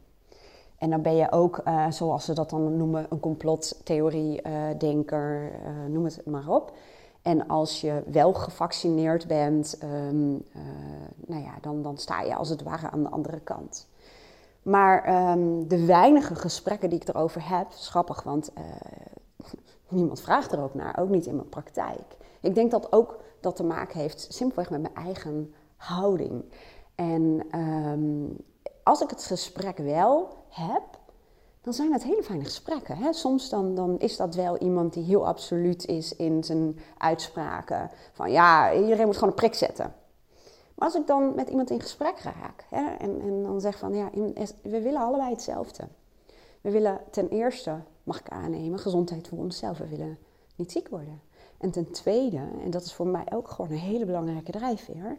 En 0.79 0.91
dan 0.91 1.03
ben 1.03 1.17
je 1.17 1.33
ook, 1.33 1.61
uh, 1.65 1.91
zoals 1.91 2.25
ze 2.25 2.35
dat 2.35 2.51
dan 2.51 2.77
noemen, 2.77 3.07
een 3.11 3.21
complottheorie-denker, 3.21 5.43
uh, 5.43 5.49
uh, 5.67 5.73
noem 5.89 6.05
het 6.05 6.27
maar 6.27 6.49
op. 6.49 6.73
En 7.23 7.49
als 7.49 7.81
je 7.81 8.03
wel 8.07 8.33
gevaccineerd 8.33 9.27
bent, 9.27 9.79
um, 9.83 10.45
nou 11.27 11.43
ja, 11.43 11.53
dan, 11.61 11.83
dan 11.83 11.99
sta 11.99 12.23
je 12.23 12.35
als 12.35 12.49
het 12.49 12.63
ware 12.63 12.91
aan 12.91 13.03
de 13.03 13.09
andere 13.09 13.41
kant. 13.41 13.89
Maar 14.63 15.31
um, 15.33 15.69
de 15.69 15.85
weinige 15.85 16.35
gesprekken 16.35 16.91
die 16.91 17.01
ik 17.01 17.09
erover 17.09 17.49
heb, 17.49 17.69
is 17.69 17.89
grappig, 17.89 18.23
want 18.23 18.53
niemand 19.91 20.21
vraagt 20.21 20.53
er 20.53 20.63
ook 20.63 20.75
naar, 20.75 20.99
ook 20.99 21.09
niet 21.09 21.27
in 21.27 21.37
mijn 21.37 21.49
praktijk. 21.49 22.17
Ik 22.41 22.55
denk 22.55 22.71
dat 22.71 22.93
ook 22.93 23.19
dat 23.41 23.57
te 23.57 23.65
maken 23.65 24.01
heeft 24.01 24.27
simpelweg 24.29 24.71
met 24.71 24.83
mijn 24.83 24.95
eigen 24.95 25.55
houding. 25.77 26.45
En 26.95 27.59
um, 27.59 28.37
als 28.83 29.01
ik 29.01 29.11
het 29.11 29.25
gesprek 29.25 29.77
wel 29.77 30.29
heb, 30.49 30.83
dan 31.61 31.73
zijn 31.73 31.93
het 31.93 32.03
hele 32.03 32.23
fijne 32.23 32.45
gesprekken. 32.45 32.97
Hè? 32.97 33.13
Soms 33.13 33.49
dan, 33.49 33.75
dan 33.75 33.99
is 33.99 34.17
dat 34.17 34.35
wel 34.35 34.59
iemand 34.59 34.93
die 34.93 35.05
heel 35.05 35.27
absoluut 35.27 35.87
is 35.87 36.17
in 36.17 36.45
zijn 36.45 36.79
uitspraken. 36.99 37.91
Van 38.13 38.31
ja, 38.31 38.73
iedereen 38.73 39.07
moet 39.07 39.15
gewoon 39.15 39.29
een 39.29 39.35
prik 39.35 39.55
zetten. 39.55 39.95
Maar 40.75 40.89
als 40.89 40.95
ik 40.95 41.07
dan 41.07 41.35
met 41.35 41.49
iemand 41.49 41.71
in 41.71 41.81
gesprek 41.81 42.19
raak 42.19 42.67
hè, 42.69 42.95
en, 42.99 43.21
en 43.21 43.43
dan 43.43 43.61
zeg 43.61 43.79
van 43.79 43.95
ja, 43.95 44.11
we 44.63 44.81
willen 44.81 45.01
allebei 45.01 45.31
hetzelfde. 45.31 45.89
We 46.61 46.71
willen 46.71 47.01
ten 47.11 47.29
eerste, 47.29 47.81
mag 48.11 48.21
ik 48.21 48.29
aannemen, 48.29 48.79
gezondheid 48.79 49.29
voor 49.29 49.39
onszelf. 49.39 49.79
We 49.79 49.89
willen 49.89 50.19
niet 50.57 50.73
ziek 50.73 50.89
worden. 50.89 51.21
En 51.59 51.71
ten 51.71 51.91
tweede, 51.91 52.49
en 52.63 52.71
dat 52.71 52.85
is 52.85 52.93
voor 52.93 53.07
mij 53.07 53.27
ook 53.33 53.49
gewoon 53.49 53.71
een 53.71 53.77
hele 53.77 54.05
belangrijke 54.05 54.51
drijfveer, 54.51 55.19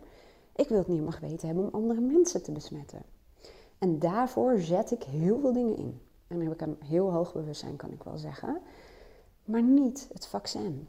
ik 0.56 0.70
wil 0.70 0.78
het 0.78 0.88
niet 0.88 1.04
mag 1.04 1.20
weten 1.20 1.48
hebben 1.48 1.66
om 1.66 1.74
andere 1.74 2.02
mensen 2.02 2.44
te 2.44 2.52
besmetten. 2.52 3.02
En 3.78 4.00
daarvoor 4.00 4.60
zet 4.60 4.92
ik 4.92 5.04
heel 5.04 5.40
veel 5.40 5.54
dingen 5.54 5.78
in. 5.78 6.02
En 6.28 6.38
dan 6.38 6.48
heb 6.48 6.54
ik 6.54 6.62
een 6.62 6.78
heel 6.86 7.12
hoog 7.12 7.34
bewustzijn, 7.34 7.76
kan 7.76 7.92
ik 7.92 8.04
wel 8.04 8.18
zeggen. 8.18 8.62
Maar 9.46 9.64
niet 9.64 10.08
het 10.14 10.28
vaccin. 10.28 10.88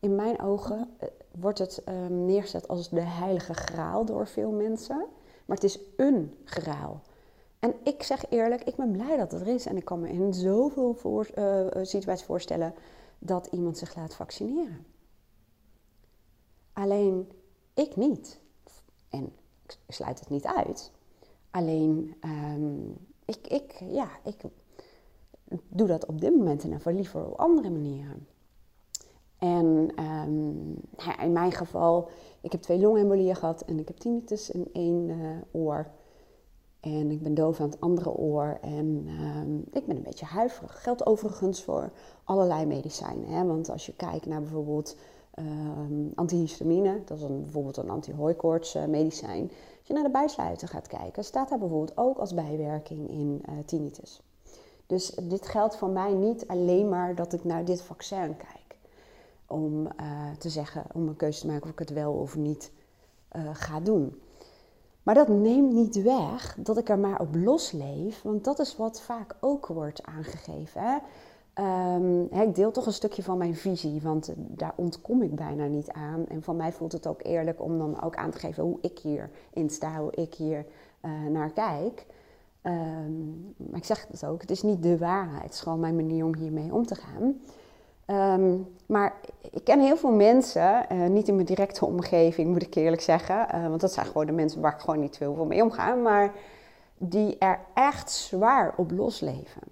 In 0.00 0.14
mijn 0.14 0.40
ogen 0.40 0.88
eh, 0.98 1.08
wordt 1.40 1.58
het 1.58 1.82
um, 1.88 2.24
neergezet 2.24 2.68
als 2.68 2.88
de 2.88 3.00
heilige 3.00 3.54
graal 3.54 4.04
door 4.04 4.26
veel 4.26 4.50
mensen. 4.50 5.06
Maar 5.46 5.56
het 5.56 5.64
is 5.64 5.78
een 5.96 6.34
graal. 6.44 7.02
En 7.62 7.74
ik 7.82 8.02
zeg 8.02 8.30
eerlijk, 8.30 8.64
ik 8.64 8.76
ben 8.76 8.90
blij 8.90 9.16
dat 9.16 9.32
het 9.32 9.40
er 9.40 9.46
is. 9.46 9.66
En 9.66 9.76
ik 9.76 9.84
kan 9.84 10.00
me 10.00 10.08
in 10.08 10.34
zoveel 10.34 10.94
voor, 10.94 11.28
uh, 11.38 11.66
situaties 11.82 12.26
voorstellen 12.26 12.74
dat 13.18 13.46
iemand 13.46 13.78
zich 13.78 13.96
laat 13.96 14.14
vaccineren. 14.14 14.86
Alleen 16.72 17.30
ik 17.74 17.96
niet. 17.96 18.40
En 19.08 19.32
ik 19.66 19.78
sluit 19.88 20.18
het 20.18 20.28
niet 20.28 20.46
uit. 20.46 20.92
Alleen, 21.50 22.14
um, 22.24 22.96
ik, 23.24 23.46
ik, 23.46 23.72
ja, 23.90 24.08
ik 24.24 24.42
doe 25.68 25.86
dat 25.86 26.06
op 26.06 26.20
dit 26.20 26.36
moment 26.36 26.62
ieder 26.62 26.78
geval 26.78 26.92
liever 26.92 27.26
op 27.26 27.38
andere 27.38 27.70
manieren. 27.70 28.26
En 29.38 29.92
ehm, 29.94 31.22
in 31.24 31.32
mijn 31.32 31.52
geval, 31.52 32.08
ik 32.40 32.52
heb 32.52 32.60
twee 32.60 32.78
longembolieën 32.78 33.36
gehad 33.36 33.60
en 33.60 33.78
ik 33.78 33.88
heb 33.88 33.96
tinnitus 33.96 34.50
in 34.50 34.68
één 34.72 35.08
uh, 35.08 35.36
oor. 35.50 35.90
En 36.82 37.10
ik 37.10 37.22
ben 37.22 37.34
doof 37.34 37.60
aan 37.60 37.70
het 37.70 37.80
andere 37.80 38.10
oor 38.10 38.58
en 38.60 39.04
ehm, 39.06 39.56
ik 39.78 39.86
ben 39.86 39.96
een 39.96 40.02
beetje 40.02 40.24
huiverig. 40.24 40.82
Geldt 40.82 41.06
overigens 41.06 41.62
voor 41.62 41.92
allerlei 42.24 42.66
medicijnen. 42.66 43.28
Hè? 43.28 43.44
Want 43.44 43.70
als 43.70 43.86
je 43.86 43.94
kijkt 43.94 44.26
naar 44.26 44.40
bijvoorbeeld 44.40 44.96
um, 45.38 46.12
antihistamine, 46.14 47.02
dat 47.04 47.18
is 47.18 47.22
een, 47.22 47.42
bijvoorbeeld 47.42 47.76
een 47.76 47.90
antihooikoorts 47.90 48.76
uh, 48.76 48.84
medicijn. 48.84 49.42
Als 49.78 49.88
je 49.88 49.94
naar 49.94 50.02
de 50.02 50.10
bijsluiter 50.10 50.68
gaat 50.68 50.86
kijken, 50.86 51.24
staat 51.24 51.48
daar 51.48 51.58
bijvoorbeeld 51.58 51.96
ook 51.96 52.18
als 52.18 52.34
bijwerking 52.34 53.10
in 53.10 53.42
uh, 53.48 53.54
tinnitus. 53.64 54.22
Dus 54.86 55.14
dit 55.22 55.48
geldt 55.48 55.76
voor 55.76 55.90
mij 55.90 56.12
niet 56.12 56.46
alleen 56.46 56.88
maar 56.88 57.14
dat 57.14 57.32
ik 57.32 57.44
naar 57.44 57.64
dit 57.64 57.82
vaccin 57.82 58.36
kijk. 58.36 58.76
Om 59.46 59.86
uh, 59.86 60.30
te 60.38 60.48
zeggen, 60.48 60.84
om 60.92 61.08
een 61.08 61.16
keuze 61.16 61.40
te 61.40 61.46
maken 61.46 61.62
of 61.62 61.70
ik 61.70 61.78
het 61.78 61.92
wel 61.92 62.12
of 62.12 62.36
niet 62.36 62.72
ga 63.52 63.80
doen. 63.80 64.21
Maar 65.02 65.14
dat 65.14 65.28
neemt 65.28 65.72
niet 65.72 66.02
weg 66.02 66.56
dat 66.58 66.78
ik 66.78 66.88
er 66.88 66.98
maar 66.98 67.20
op 67.20 67.34
losleef, 67.34 68.22
want 68.22 68.44
dat 68.44 68.58
is 68.58 68.76
wat 68.76 69.00
vaak 69.00 69.36
ook 69.40 69.66
wordt 69.66 70.02
aangegeven. 70.02 70.82
Hè? 70.82 70.96
Um, 71.94 72.22
ik 72.24 72.54
deel 72.54 72.70
toch 72.70 72.86
een 72.86 72.92
stukje 72.92 73.22
van 73.22 73.38
mijn 73.38 73.56
visie, 73.56 74.00
want 74.02 74.32
daar 74.36 74.72
ontkom 74.76 75.22
ik 75.22 75.34
bijna 75.34 75.66
niet 75.66 75.90
aan. 75.90 76.26
En 76.28 76.42
van 76.42 76.56
mij 76.56 76.72
voelt 76.72 76.92
het 76.92 77.06
ook 77.06 77.22
eerlijk 77.22 77.62
om 77.62 77.78
dan 77.78 78.02
ook 78.02 78.16
aan 78.16 78.30
te 78.30 78.38
geven 78.38 78.62
hoe 78.62 78.78
ik 78.80 78.98
hierin 78.98 79.70
sta, 79.70 80.00
hoe 80.00 80.12
ik 80.12 80.34
hier 80.34 80.66
uh, 81.04 81.10
naar 81.30 81.50
kijk. 81.50 82.06
Um, 82.62 83.54
maar 83.56 83.78
ik 83.78 83.84
zeg 83.84 84.06
het 84.10 84.26
ook, 84.26 84.40
het 84.40 84.50
is 84.50 84.62
niet 84.62 84.82
de 84.82 84.98
waarheid, 84.98 85.42
het 85.42 85.52
is 85.52 85.60
gewoon 85.60 85.80
mijn 85.80 85.96
manier 85.96 86.24
om 86.24 86.34
hiermee 86.34 86.74
om 86.74 86.86
te 86.86 86.94
gaan. 86.94 87.40
Um, 88.12 88.76
maar 88.86 89.20
ik 89.50 89.64
ken 89.64 89.80
heel 89.80 89.96
veel 89.96 90.12
mensen, 90.12 90.86
uh, 90.92 91.06
niet 91.06 91.28
in 91.28 91.34
mijn 91.34 91.46
directe 91.46 91.86
omgeving 91.86 92.50
moet 92.50 92.62
ik 92.62 92.74
eerlijk 92.74 93.02
zeggen, 93.02 93.46
uh, 93.54 93.68
want 93.68 93.80
dat 93.80 93.92
zijn 93.92 94.06
gewoon 94.06 94.26
de 94.26 94.32
mensen 94.32 94.60
waar 94.60 94.74
ik 94.74 94.80
gewoon 94.80 95.00
niet 95.00 95.16
veel 95.16 95.44
mee 95.44 95.62
omga, 95.62 95.94
maar 95.94 96.34
die 96.98 97.38
er 97.38 97.60
echt 97.74 98.10
zwaar 98.10 98.74
op 98.76 98.90
losleven. 98.90 99.62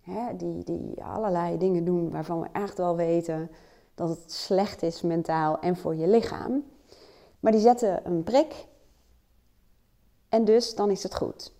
Hè, 0.00 0.36
die, 0.36 0.64
die 0.64 1.04
allerlei 1.04 1.58
dingen 1.58 1.84
doen 1.84 2.10
waarvan 2.10 2.40
we 2.40 2.48
echt 2.52 2.78
wel 2.78 2.96
weten 2.96 3.50
dat 3.94 4.08
het 4.08 4.32
slecht 4.32 4.82
is 4.82 5.02
mentaal 5.02 5.60
en 5.60 5.76
voor 5.76 5.94
je 5.94 6.08
lichaam. 6.08 6.64
Maar 7.40 7.52
die 7.52 7.60
zetten 7.60 8.06
een 8.06 8.22
prik 8.22 8.66
en 10.28 10.44
dus 10.44 10.74
dan 10.74 10.90
is 10.90 11.02
het 11.02 11.14
goed. 11.14 11.52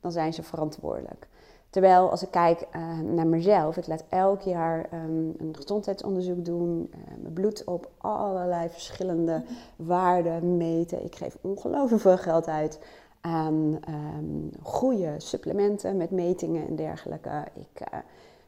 Dan 0.00 0.12
zijn 0.12 0.32
ze 0.32 0.42
verantwoordelijk. 0.42 1.28
Terwijl 1.74 2.10
als 2.10 2.22
ik 2.22 2.30
kijk 2.30 2.66
uh, 2.76 2.98
naar 2.98 3.26
mezelf, 3.26 3.76
ik 3.76 3.86
laat 3.86 4.04
elk 4.08 4.40
jaar 4.40 4.88
um, 4.92 5.34
een 5.38 5.56
gezondheidsonderzoek 5.56 6.44
doen, 6.44 6.90
uh, 6.90 7.22
mijn 7.22 7.32
bloed 7.32 7.64
op 7.64 7.90
allerlei 7.98 8.68
verschillende 8.68 9.44
waarden 9.76 10.56
meten. 10.56 11.04
Ik 11.04 11.14
geef 11.14 11.36
ongelooflijk 11.40 12.02
veel 12.02 12.16
geld 12.16 12.46
uit 12.46 12.78
aan 13.20 13.78
um, 13.88 14.50
goede 14.62 15.14
supplementen 15.18 15.96
met 15.96 16.10
metingen 16.10 16.66
en 16.66 16.76
dergelijke. 16.76 17.44
Ik 17.54 17.80
uh, 17.92 17.98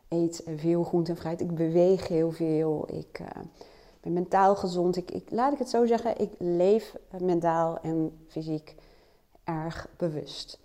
eet 0.08 0.42
veel 0.56 0.82
groente 0.82 1.10
en 1.10 1.16
fruit, 1.16 1.40
ik 1.40 1.54
beweeg 1.54 2.08
heel 2.08 2.30
veel, 2.30 2.88
ik 2.92 3.20
ben 4.00 4.12
mentaal 4.12 4.56
gezond. 4.56 4.96
Ik, 4.96 5.10
ik, 5.10 5.30
laat 5.30 5.52
ik 5.52 5.58
het 5.58 5.70
zo 5.70 5.86
zeggen, 5.86 6.20
ik 6.20 6.30
leef 6.38 6.96
mentaal 7.20 7.78
en 7.82 8.18
fysiek 8.26 8.74
erg 9.44 9.88
bewust. 9.96 10.64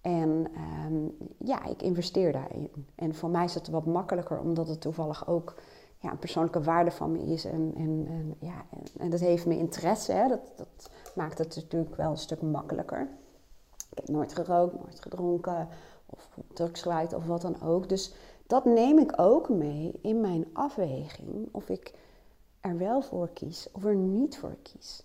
En 0.00 0.46
um, 0.86 1.16
ja, 1.38 1.64
ik 1.64 1.82
investeer 1.82 2.32
daarin. 2.32 2.70
En 2.94 3.14
voor 3.14 3.30
mij 3.30 3.44
is 3.44 3.54
het 3.54 3.68
wat 3.68 3.86
makkelijker, 3.86 4.40
omdat 4.40 4.68
het 4.68 4.80
toevallig 4.80 5.28
ook 5.28 5.54
ja, 5.98 6.10
een 6.10 6.18
persoonlijke 6.18 6.62
waarde 6.62 6.90
van 6.90 7.12
me 7.12 7.18
is. 7.18 7.44
En, 7.44 7.72
en, 7.76 8.06
en 8.08 8.34
ja, 8.38 8.64
en, 8.98 9.10
dat 9.10 9.20
heeft 9.20 9.46
me 9.46 9.56
interesse. 9.56 10.12
Hè. 10.12 10.28
Dat, 10.28 10.52
dat 10.56 10.90
maakt 11.14 11.38
het 11.38 11.56
natuurlijk 11.56 11.96
wel 11.96 12.10
een 12.10 12.16
stuk 12.16 12.42
makkelijker. 12.42 13.08
Ik 13.90 13.98
heb 13.98 14.08
nooit 14.08 14.34
gerookt, 14.34 14.74
nooit 14.74 15.00
gedronken 15.00 15.68
of 16.06 16.28
drugs 16.52 16.82
gebruikt 16.82 17.12
of 17.12 17.26
wat 17.26 17.42
dan 17.42 17.62
ook. 17.62 17.88
Dus 17.88 18.14
dat 18.46 18.64
neem 18.64 18.98
ik 18.98 19.12
ook 19.16 19.48
mee 19.48 19.98
in 20.02 20.20
mijn 20.20 20.46
afweging 20.52 21.48
of 21.52 21.68
ik 21.68 21.94
er 22.60 22.78
wel 22.78 23.02
voor 23.02 23.28
kies 23.28 23.68
of 23.72 23.84
er 23.84 23.94
niet 23.94 24.38
voor 24.38 24.56
kies. 24.62 25.04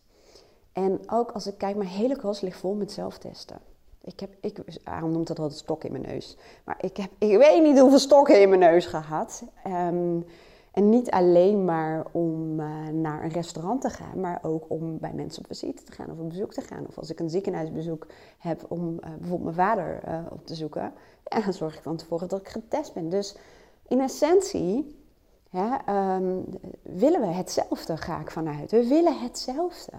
En 0.71 0.99
ook 1.09 1.31
als 1.31 1.47
ik 1.47 1.57
kijk, 1.57 1.75
mijn 1.75 1.89
hele 1.89 2.15
kast 2.15 2.41
ligt 2.41 2.59
vol 2.59 2.73
met 2.73 2.91
zelftesten. 2.91 3.59
Ik 4.05 4.19
heb, 4.19 4.29
ik, 4.41 4.59
Aaron 4.83 5.11
noemt 5.11 5.27
dat 5.27 5.39
altijd 5.39 5.59
stok 5.59 5.83
in 5.83 5.91
mijn 5.91 6.03
neus. 6.03 6.37
Maar 6.63 6.77
ik 6.79 6.97
heb, 6.97 7.11
ik 7.17 7.37
weet 7.37 7.63
niet 7.63 7.79
hoeveel 7.79 7.99
stokken 7.99 8.41
in 8.41 8.49
mijn 8.49 8.61
neus 8.61 8.85
gehad. 8.85 9.43
Um, 9.67 10.25
en 10.71 10.89
niet 10.89 11.11
alleen 11.11 11.65
maar 11.65 12.05
om 12.11 12.59
uh, 12.59 12.87
naar 12.87 13.23
een 13.23 13.31
restaurant 13.31 13.81
te 13.81 13.89
gaan, 13.89 14.19
maar 14.19 14.39
ook 14.41 14.65
om 14.67 14.97
bij 14.97 15.13
mensen 15.13 15.43
op 15.43 15.47
visite 15.47 15.83
te 15.83 15.91
gaan 15.91 16.11
of 16.11 16.19
op 16.19 16.29
bezoek 16.29 16.53
te 16.53 16.61
gaan. 16.61 16.85
Of 16.87 16.97
als 16.97 17.09
ik 17.09 17.19
een 17.19 17.29
ziekenhuisbezoek 17.29 18.07
heb 18.37 18.65
om 18.67 18.93
uh, 18.93 19.09
bijvoorbeeld 19.19 19.55
mijn 19.55 19.67
vader 19.67 20.01
uh, 20.07 20.19
op 20.29 20.45
te 20.45 20.55
zoeken, 20.55 20.93
dan 21.23 21.53
zorg 21.53 21.75
ik 21.75 21.81
van 21.81 21.95
tevoren 21.95 22.27
dat 22.27 22.39
ik 22.39 22.47
getest 22.47 22.93
ben. 22.93 23.09
Dus 23.09 23.37
in 23.87 24.01
essentie 24.01 24.95
um, 25.89 26.45
willen 26.81 27.21
we 27.21 27.27
hetzelfde, 27.27 27.97
ga 27.97 28.19
ik 28.19 28.31
vanuit. 28.31 28.71
We 28.71 28.87
willen 28.87 29.19
hetzelfde. 29.19 29.97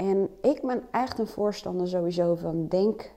En 0.00 0.30
ik 0.42 0.62
ben 0.62 0.82
echt 0.90 1.18
een 1.18 1.26
voorstander 1.26 1.88
sowieso 1.88 2.34
van 2.34 2.68
denk 2.68 3.12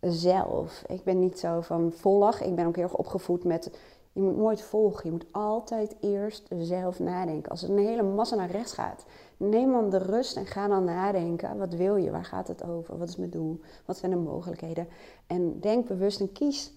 zelf. 0.00 0.82
Ik 0.86 1.04
ben 1.04 1.18
niet 1.18 1.38
zo 1.38 1.60
van 1.60 1.92
volg. 1.92 2.40
Ik 2.40 2.54
ben 2.54 2.66
ook 2.66 2.76
heel 2.76 2.84
erg 2.84 2.96
opgevoed 2.96 3.44
met 3.44 3.70
je 4.12 4.20
moet 4.20 4.36
nooit 4.36 4.62
volgen. 4.62 5.04
Je 5.04 5.10
moet 5.10 5.26
altijd 5.30 5.96
eerst 6.00 6.48
zelf 6.58 6.98
nadenken. 6.98 7.50
Als 7.50 7.62
er 7.62 7.70
een 7.70 7.86
hele 7.86 8.02
massa 8.02 8.36
naar 8.36 8.50
rechts 8.50 8.72
gaat, 8.72 9.04
neem 9.36 9.72
dan 9.72 9.90
de 9.90 9.98
rust 9.98 10.36
en 10.36 10.46
ga 10.46 10.68
dan 10.68 10.84
nadenken. 10.84 11.58
Wat 11.58 11.74
wil 11.74 11.96
je? 11.96 12.10
Waar 12.10 12.24
gaat 12.24 12.48
het 12.48 12.64
over? 12.64 12.98
Wat 12.98 13.08
is 13.08 13.16
mijn 13.16 13.30
doel? 13.30 13.60
Wat 13.84 13.96
zijn 13.96 14.10
de 14.10 14.16
mogelijkheden? 14.16 14.88
En 15.26 15.60
denk 15.60 15.86
bewust 15.86 16.20
en 16.20 16.32
kies 16.32 16.72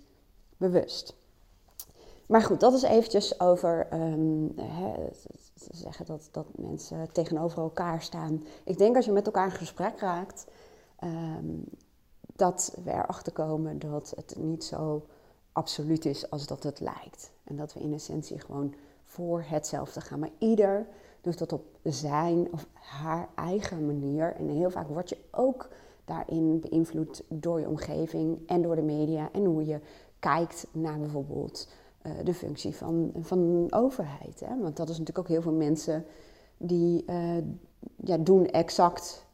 bewust. 0.57 1.15
Maar 2.25 2.41
goed, 2.41 2.59
dat 2.59 2.73
is 2.73 2.83
eventjes 2.83 3.39
over 3.39 3.87
um, 3.93 4.53
hè, 5.71 5.77
zeggen 5.77 6.05
dat, 6.05 6.29
dat 6.31 6.45
mensen 6.55 7.11
tegenover 7.11 7.61
elkaar 7.61 8.01
staan. 8.01 8.43
Ik 8.63 8.77
denk 8.77 8.95
als 8.95 9.05
je 9.05 9.11
met 9.11 9.25
elkaar 9.25 9.45
in 9.45 9.51
gesprek 9.51 9.99
raakt, 9.99 10.45
um, 11.03 11.63
dat 12.35 12.77
we 12.83 12.91
erachter 12.91 13.33
komen 13.33 13.79
dat 13.79 14.13
het 14.15 14.35
niet 14.37 14.63
zo 14.63 15.05
absoluut 15.51 16.05
is 16.05 16.29
als 16.29 16.47
dat 16.47 16.63
het 16.63 16.79
lijkt. 16.79 17.31
En 17.43 17.55
dat 17.55 17.73
we 17.73 17.79
in 17.79 17.93
essentie 17.93 18.39
gewoon 18.39 18.73
voor 19.03 19.43
hetzelfde 19.47 20.01
gaan. 20.01 20.19
Maar 20.19 20.31
ieder 20.37 20.87
doet 21.21 21.37
dat 21.37 21.53
op 21.53 21.65
zijn 21.83 22.47
of 22.51 22.67
haar 22.73 23.29
eigen 23.35 23.85
manier. 23.85 24.35
En 24.35 24.49
heel 24.49 24.71
vaak 24.71 24.87
word 24.87 25.09
je 25.09 25.17
ook 25.31 25.69
daarin 26.05 26.59
beïnvloed 26.59 27.23
door 27.29 27.59
je 27.59 27.67
omgeving 27.67 28.47
en 28.47 28.61
door 28.61 28.75
de 28.75 28.81
media 28.81 29.29
en 29.31 29.45
hoe 29.45 29.65
je 29.65 29.79
kijkt 30.19 30.67
naar 30.71 30.99
bijvoorbeeld 30.99 31.67
uh, 32.03 32.11
de 32.23 32.33
functie 32.33 32.75
van, 32.75 33.11
van 33.19 33.39
een 33.39 33.73
overheid. 33.73 34.39
Hè? 34.39 34.61
Want 34.61 34.77
dat 34.77 34.89
is 34.89 34.97
natuurlijk 34.97 35.19
ook 35.27 35.33
heel 35.33 35.41
veel 35.41 35.51
mensen 35.51 36.05
die 36.57 37.03
uh, 37.09 37.37
ja, 37.95 38.17
doen 38.17 38.45
exact 38.45 39.25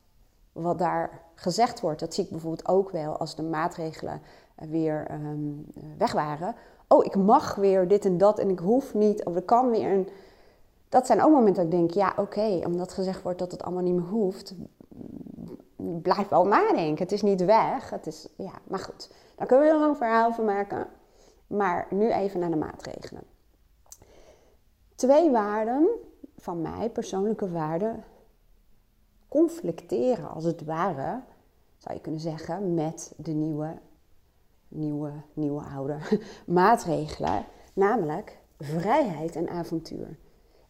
wat 0.52 0.80
daar 0.80 1.22
gezegd 1.36 1.80
wordt. 1.80 2.00
Dat 2.00 2.14
zie 2.14 2.24
ik 2.24 2.30
bijvoorbeeld 2.30 2.68
ook 2.68 2.90
wel 2.90 3.18
als 3.18 3.36
de 3.36 3.44
maatregelen 3.44 4.22
weer 4.56 5.12
um, 5.12 5.66
weg 5.98 6.12
waren. 6.12 6.56
Oh, 6.88 7.06
ik 7.06 7.16
mag 7.16 7.56
weer 7.56 7.88
dit 7.88 8.06
en 8.06 8.18
dat 8.18 8.40
en 8.40 8.50
ik 8.50 8.60
hoef 8.60 8.94
niet, 8.94 9.26
of 9.26 9.36
ik 9.36 9.46
kan 9.46 9.70
weer. 9.70 9.92
En 9.92 10.08
dat 10.90 11.06
zijn 11.06 11.24
ook 11.24 11.32
momenten 11.32 11.64
dat 11.64 11.74
ik 11.74 11.80
denk, 11.80 11.92
ja 11.92 12.14
oké, 12.18 12.62
omdat 12.66 12.94
gezegd 12.94 13.22
wordt 13.22 13.40
dat 13.40 13.52
het 13.52 13.64
allemaal 13.64 13.84
niet 13.84 13.96
meer 13.96 14.10
hoeft, 14.10 14.56
blijf 16.02 16.28
wel 16.28 16.46
nadenken. 16.46 17.04
Het 17.04 17.12
is 17.12 17.22
niet 17.22 17.46
weg. 17.46 17.90
Het 17.90 18.08
is, 18.08 18.28
ja, 18.36 18.52
maar 18.64 18.80
goed, 18.80 19.12
daar 19.36 19.48
kunnen 19.48 19.66
we 19.66 19.72
er 19.72 19.78
een 19.78 19.86
lang 19.86 19.98
verhaal 19.98 20.34
van 20.34 20.46
maken. 20.46 20.88
Maar 21.50 21.88
nu 21.90 22.12
even 22.12 22.40
naar 22.40 22.50
de 22.50 22.56
maatregelen. 22.56 23.24
Twee 24.96 25.32
waarden 25.32 25.90
van 26.38 26.62
mij, 26.62 26.90
persoonlijke 26.90 27.52
waarden, 27.52 28.04
conflicteren 29.28 30.30
als 30.30 30.44
het 30.44 30.64
ware, 30.64 31.22
zou 31.78 31.96
je 31.96 32.02
kunnen 32.02 32.22
zeggen, 32.22 32.74
met 32.74 33.14
de 33.18 33.32
nieuwe, 33.32 33.78
nieuwe, 34.68 35.12
nieuwe 35.34 35.64
oude 35.64 35.98
maatregelen. 36.46 37.46
Namelijk 37.74 38.40
vrijheid 38.58 39.36
en 39.36 39.50
avontuur. 39.50 40.18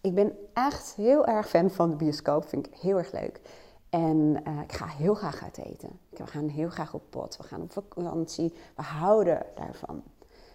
Ik 0.01 0.15
ben 0.15 0.37
echt 0.53 0.95
heel 0.95 1.25
erg 1.25 1.49
fan 1.49 1.69
van 1.69 1.89
de 1.89 1.95
bioscoop, 1.95 2.47
vind 2.47 2.67
ik 2.67 2.75
heel 2.75 2.97
erg 2.97 3.11
leuk. 3.11 3.41
En 3.89 4.41
uh, 4.47 4.61
ik 4.61 4.71
ga 4.71 4.87
heel 4.87 5.13
graag 5.13 5.43
uit 5.43 5.57
eten. 5.57 5.99
We 6.09 6.27
gaan 6.27 6.47
heel 6.47 6.69
graag 6.69 6.93
op 6.93 7.03
pot. 7.09 7.37
We 7.37 7.43
gaan 7.43 7.61
op 7.61 7.71
vakantie. 7.71 8.53
We 8.75 8.81
houden 8.81 9.45
daarvan. 9.55 10.03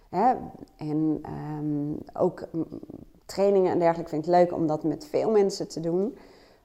En 0.09 1.21
um, 1.57 1.97
ook 2.13 2.47
trainingen 3.25 3.71
en 3.71 3.79
dergelijke 3.79 4.09
vind 4.09 4.25
ik 4.25 4.31
leuk 4.31 4.53
om 4.53 4.67
dat 4.67 4.83
met 4.83 5.05
veel 5.05 5.31
mensen 5.31 5.67
te 5.67 5.79
doen. 5.79 6.17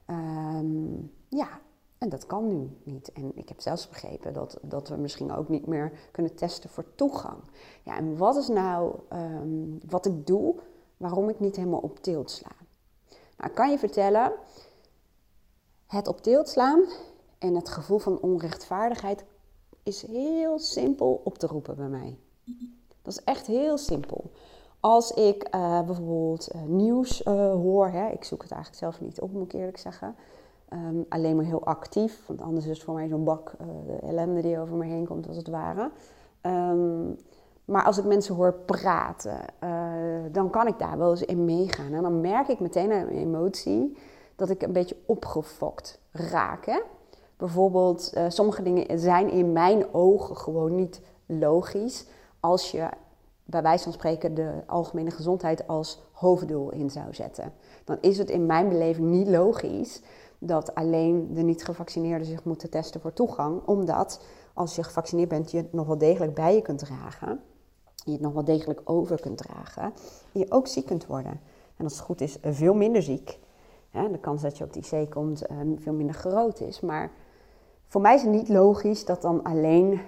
Um, 0.09 1.11
ja, 1.27 1.59
en 1.97 2.09
dat 2.09 2.25
kan 2.25 2.47
nu 2.47 2.69
niet. 2.83 3.11
En 3.11 3.31
ik 3.35 3.49
heb 3.49 3.59
zelfs 3.59 3.89
begrepen 3.89 4.33
dat, 4.33 4.57
dat 4.61 4.87
we 4.87 4.95
misschien 4.95 5.31
ook 5.31 5.49
niet 5.49 5.67
meer 5.67 5.91
kunnen 6.11 6.35
testen 6.35 6.69
voor 6.69 6.95
toegang. 6.95 7.37
Ja, 7.83 7.97
en 7.97 8.17
wat 8.17 8.35
is 8.35 8.47
nou 8.47 8.95
um, 9.13 9.79
wat 9.89 10.05
ik 10.05 10.27
doe, 10.27 10.55
waarom 10.97 11.29
ik 11.29 11.39
niet 11.39 11.55
helemaal 11.55 11.79
op 11.79 11.99
tilt 11.99 12.31
sla? 12.31 12.51
Nou, 13.37 13.49
ik 13.49 13.55
kan 13.55 13.71
je 13.71 13.77
vertellen, 13.77 14.33
het 15.87 16.07
op 16.07 16.21
tilt 16.21 16.49
slaan 16.49 16.83
en 17.37 17.55
het 17.55 17.69
gevoel 17.69 17.99
van 17.99 18.19
onrechtvaardigheid 18.19 19.23
is 19.83 20.01
heel 20.01 20.59
simpel 20.59 21.21
op 21.23 21.37
te 21.37 21.47
roepen 21.47 21.75
bij 21.75 21.87
mij. 21.87 22.17
Dat 23.01 23.13
is 23.13 23.23
echt 23.23 23.47
heel 23.47 23.77
simpel. 23.77 24.31
Als 24.79 25.11
ik 25.11 25.55
uh, 25.55 25.81
bijvoorbeeld 25.81 26.55
uh, 26.55 26.61
nieuws 26.61 27.25
uh, 27.25 27.33
hoor, 27.51 27.87
hè, 27.87 28.09
ik 28.09 28.23
zoek 28.23 28.41
het 28.41 28.51
eigenlijk 28.51 28.81
zelf 28.81 29.01
niet 29.01 29.21
op, 29.21 29.31
moet 29.31 29.53
ik 29.53 29.53
eerlijk 29.53 29.77
zeggen. 29.77 30.15
Um, 30.73 31.05
alleen 31.09 31.35
maar 31.35 31.45
heel 31.45 31.63
actief, 31.63 32.23
want 32.27 32.41
anders 32.41 32.65
is 32.65 32.77
het 32.77 32.85
voor 32.85 32.93
mij 32.93 33.07
zo'n 33.07 33.23
bak 33.23 33.53
de 33.85 33.97
ellende 34.01 34.41
die 34.41 34.59
over 34.59 34.75
me 34.75 34.85
heen 34.85 35.07
komt, 35.07 35.27
als 35.27 35.37
het 35.37 35.47
ware. 35.47 35.91
Um, 36.41 37.17
maar 37.65 37.83
als 37.83 37.97
ik 37.97 38.05
mensen 38.05 38.35
hoor 38.35 38.53
praten, 38.53 39.39
dan 40.31 40.49
kan 40.49 40.67
ik 40.67 40.79
daar 40.79 40.97
wel 40.97 41.09
eens 41.09 41.23
in 41.23 41.45
meegaan. 41.45 41.93
En 41.93 42.01
dan 42.01 42.21
merk 42.21 42.47
ik 42.47 42.59
meteen 42.59 42.91
aan 42.91 43.05
mijn 43.05 43.17
emotie 43.17 43.97
dat 44.35 44.49
ik 44.49 44.61
een 44.61 44.73
beetje 44.73 44.97
opgefokt 45.05 45.99
raak. 46.11 46.65
Hè? 46.65 46.79
Bijvoorbeeld, 47.37 48.13
sommige 48.27 48.63
dingen 48.63 48.99
zijn 48.99 49.29
in 49.29 49.51
mijn 49.51 49.93
ogen 49.93 50.37
gewoon 50.37 50.75
niet 50.75 51.01
logisch 51.25 52.07
als 52.41 52.71
je 52.71 52.89
bij 53.45 53.61
wijze 53.61 53.83
van 53.83 53.93
spreken 53.93 54.33
de 54.33 54.63
algemene 54.65 55.11
gezondheid 55.11 55.67
als 55.67 56.01
hoofddoel 56.11 56.71
in 56.71 56.89
zou 56.89 57.13
zetten. 57.13 57.53
Dan 57.83 57.97
is 58.01 58.17
het 58.17 58.29
in 58.29 58.45
mijn 58.45 58.69
beleving 58.69 59.09
niet 59.09 59.27
logisch 59.27 60.01
dat 60.39 60.75
alleen 60.75 61.33
de 61.33 61.41
niet-gevaccineerden 61.41 62.27
zich 62.27 62.43
moeten 62.43 62.69
testen 62.69 63.01
voor 63.01 63.13
toegang, 63.13 63.65
omdat 63.65 64.25
als 64.53 64.75
je 64.75 64.83
gevaccineerd 64.83 65.29
bent, 65.29 65.51
je 65.51 65.57
het 65.57 65.73
nog 65.73 65.87
wel 65.87 65.97
degelijk 65.97 66.33
bij 66.33 66.55
je 66.55 66.61
kunt 66.61 66.79
dragen, 66.79 67.39
je 68.05 68.11
het 68.11 68.21
nog 68.21 68.33
wel 68.33 68.43
degelijk 68.43 68.81
over 68.83 69.21
kunt 69.21 69.37
dragen, 69.37 69.83
en 70.33 70.39
je 70.39 70.51
ook 70.51 70.67
ziek 70.67 70.85
kunt 70.85 71.05
worden. 71.05 71.39
En 71.77 71.83
als 71.83 71.93
het 71.93 72.01
goed 72.01 72.21
is, 72.21 72.37
veel 72.41 72.73
minder 72.73 73.01
ziek. 73.01 73.39
de 73.91 74.19
kans 74.21 74.41
dat 74.41 74.57
je 74.57 74.63
op 74.63 74.73
die 74.73 74.83
IC 74.91 75.09
komt 75.09 75.51
uh, 75.51 75.57
veel 75.75 75.93
minder 75.93 76.15
groot 76.15 76.59
is. 76.59 76.79
Maar 76.79 77.11
voor 77.87 78.01
mij 78.01 78.15
is 78.15 78.21
het 78.21 78.31
niet 78.31 78.49
logisch 78.49 79.05
dat 79.05 79.21
dan 79.21 79.43
alleen 79.43 80.01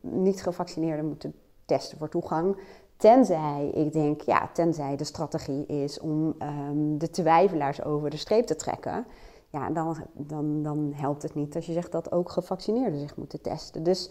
niet-gevaccineerden 0.00 1.06
moeten 1.06 1.34
testen 1.66 1.98
voor 1.98 2.08
toegang. 2.08 2.56
Tenzij, 2.96 3.70
ik 3.74 3.92
denk, 3.92 4.20
ja, 4.20 4.50
tenzij 4.52 4.96
de 4.96 5.04
strategie 5.04 5.66
is 5.66 6.00
om 6.00 6.34
um, 6.42 6.98
de 6.98 7.10
twijfelaars 7.10 7.84
over 7.84 8.10
de 8.10 8.16
streep 8.16 8.46
te 8.46 8.56
trekken. 8.56 9.06
Ja, 9.48 9.70
dan, 9.70 9.96
dan, 10.12 10.62
dan 10.62 10.92
helpt 10.94 11.22
het 11.22 11.34
niet 11.34 11.54
als 11.54 11.66
je 11.66 11.72
zegt 11.72 11.92
dat 11.92 12.12
ook 12.12 12.30
gevaccineerden 12.30 13.00
zich 13.00 13.16
moeten 13.16 13.40
testen. 13.40 13.82
Dus 13.82 14.10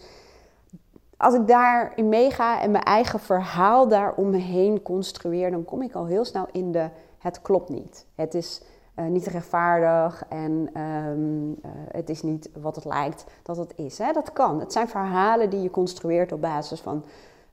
als 1.16 1.34
ik 1.34 1.46
daarin 1.46 2.08
meega 2.08 2.60
en 2.60 2.70
mijn 2.70 2.84
eigen 2.84 3.20
verhaal 3.20 3.88
daar 3.88 4.14
om 4.14 4.30
me 4.30 4.36
heen 4.36 4.82
construeer, 4.82 5.50
dan 5.50 5.64
kom 5.64 5.82
ik 5.82 5.94
al 5.94 6.06
heel 6.06 6.24
snel 6.24 6.46
in 6.52 6.72
de 6.72 6.90
het 7.18 7.42
klopt 7.42 7.68
niet. 7.68 8.06
Het 8.14 8.34
is 8.34 8.62
uh, 8.96 9.06
niet 9.06 9.26
rechtvaardig 9.26 10.24
en 10.28 10.80
um, 10.80 11.48
uh, 11.48 11.70
het 11.90 12.08
is 12.10 12.22
niet 12.22 12.50
wat 12.60 12.74
het 12.74 12.84
lijkt 12.84 13.24
dat 13.42 13.56
het 13.56 13.72
is. 13.76 13.98
Hè? 13.98 14.12
Dat 14.12 14.32
kan. 14.32 14.60
Het 14.60 14.72
zijn 14.72 14.88
verhalen 14.88 15.50
die 15.50 15.62
je 15.62 15.70
construeert 15.70 16.32
op 16.32 16.40
basis 16.40 16.80
van 16.80 17.04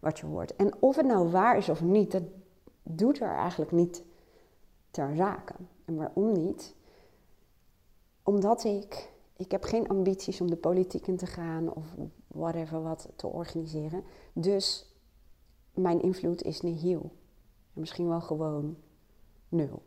wat 0.03 0.19
je 0.19 0.25
hoort. 0.25 0.55
En 0.55 0.81
of 0.81 0.95
het 0.95 1.05
nou 1.05 1.29
waar 1.29 1.57
is 1.57 1.69
of 1.69 1.81
niet, 1.81 2.11
dat 2.11 2.23
doet 2.83 3.19
er 3.19 3.35
eigenlijk 3.35 3.71
niet 3.71 4.03
ter 4.91 5.15
zake. 5.15 5.53
En 5.85 5.95
waarom 5.95 6.31
niet? 6.31 6.75
Omdat 8.23 8.63
ik, 8.63 9.11
ik 9.37 9.51
heb 9.51 9.63
geen 9.63 9.87
ambities 9.87 10.41
om 10.41 10.49
de 10.49 10.55
politiek 10.55 11.07
in 11.07 11.17
te 11.17 11.25
gaan 11.25 11.73
of 11.73 11.95
whatever 12.27 12.81
wat 12.81 13.09
te 13.15 13.27
organiseren. 13.27 14.03
Dus 14.33 14.93
mijn 15.73 16.01
invloed 16.01 16.43
is 16.43 16.61
nihil. 16.61 17.11
En 17.73 17.79
misschien 17.79 18.07
wel 18.07 18.21
gewoon 18.21 18.77
nul. 19.49 19.81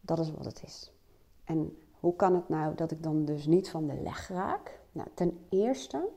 Dat 0.00 0.18
is 0.18 0.30
wat 0.30 0.44
het 0.44 0.62
is. 0.62 0.92
En 1.44 1.78
hoe 2.00 2.16
kan 2.16 2.34
het 2.34 2.48
nou 2.48 2.74
dat 2.74 2.90
ik 2.90 3.02
dan 3.02 3.24
dus 3.24 3.46
niet 3.46 3.70
van 3.70 3.86
de 3.86 4.00
leg 4.02 4.28
raak? 4.28 4.80
Nou, 4.92 5.08
ten 5.14 5.38
eerste 5.48 6.08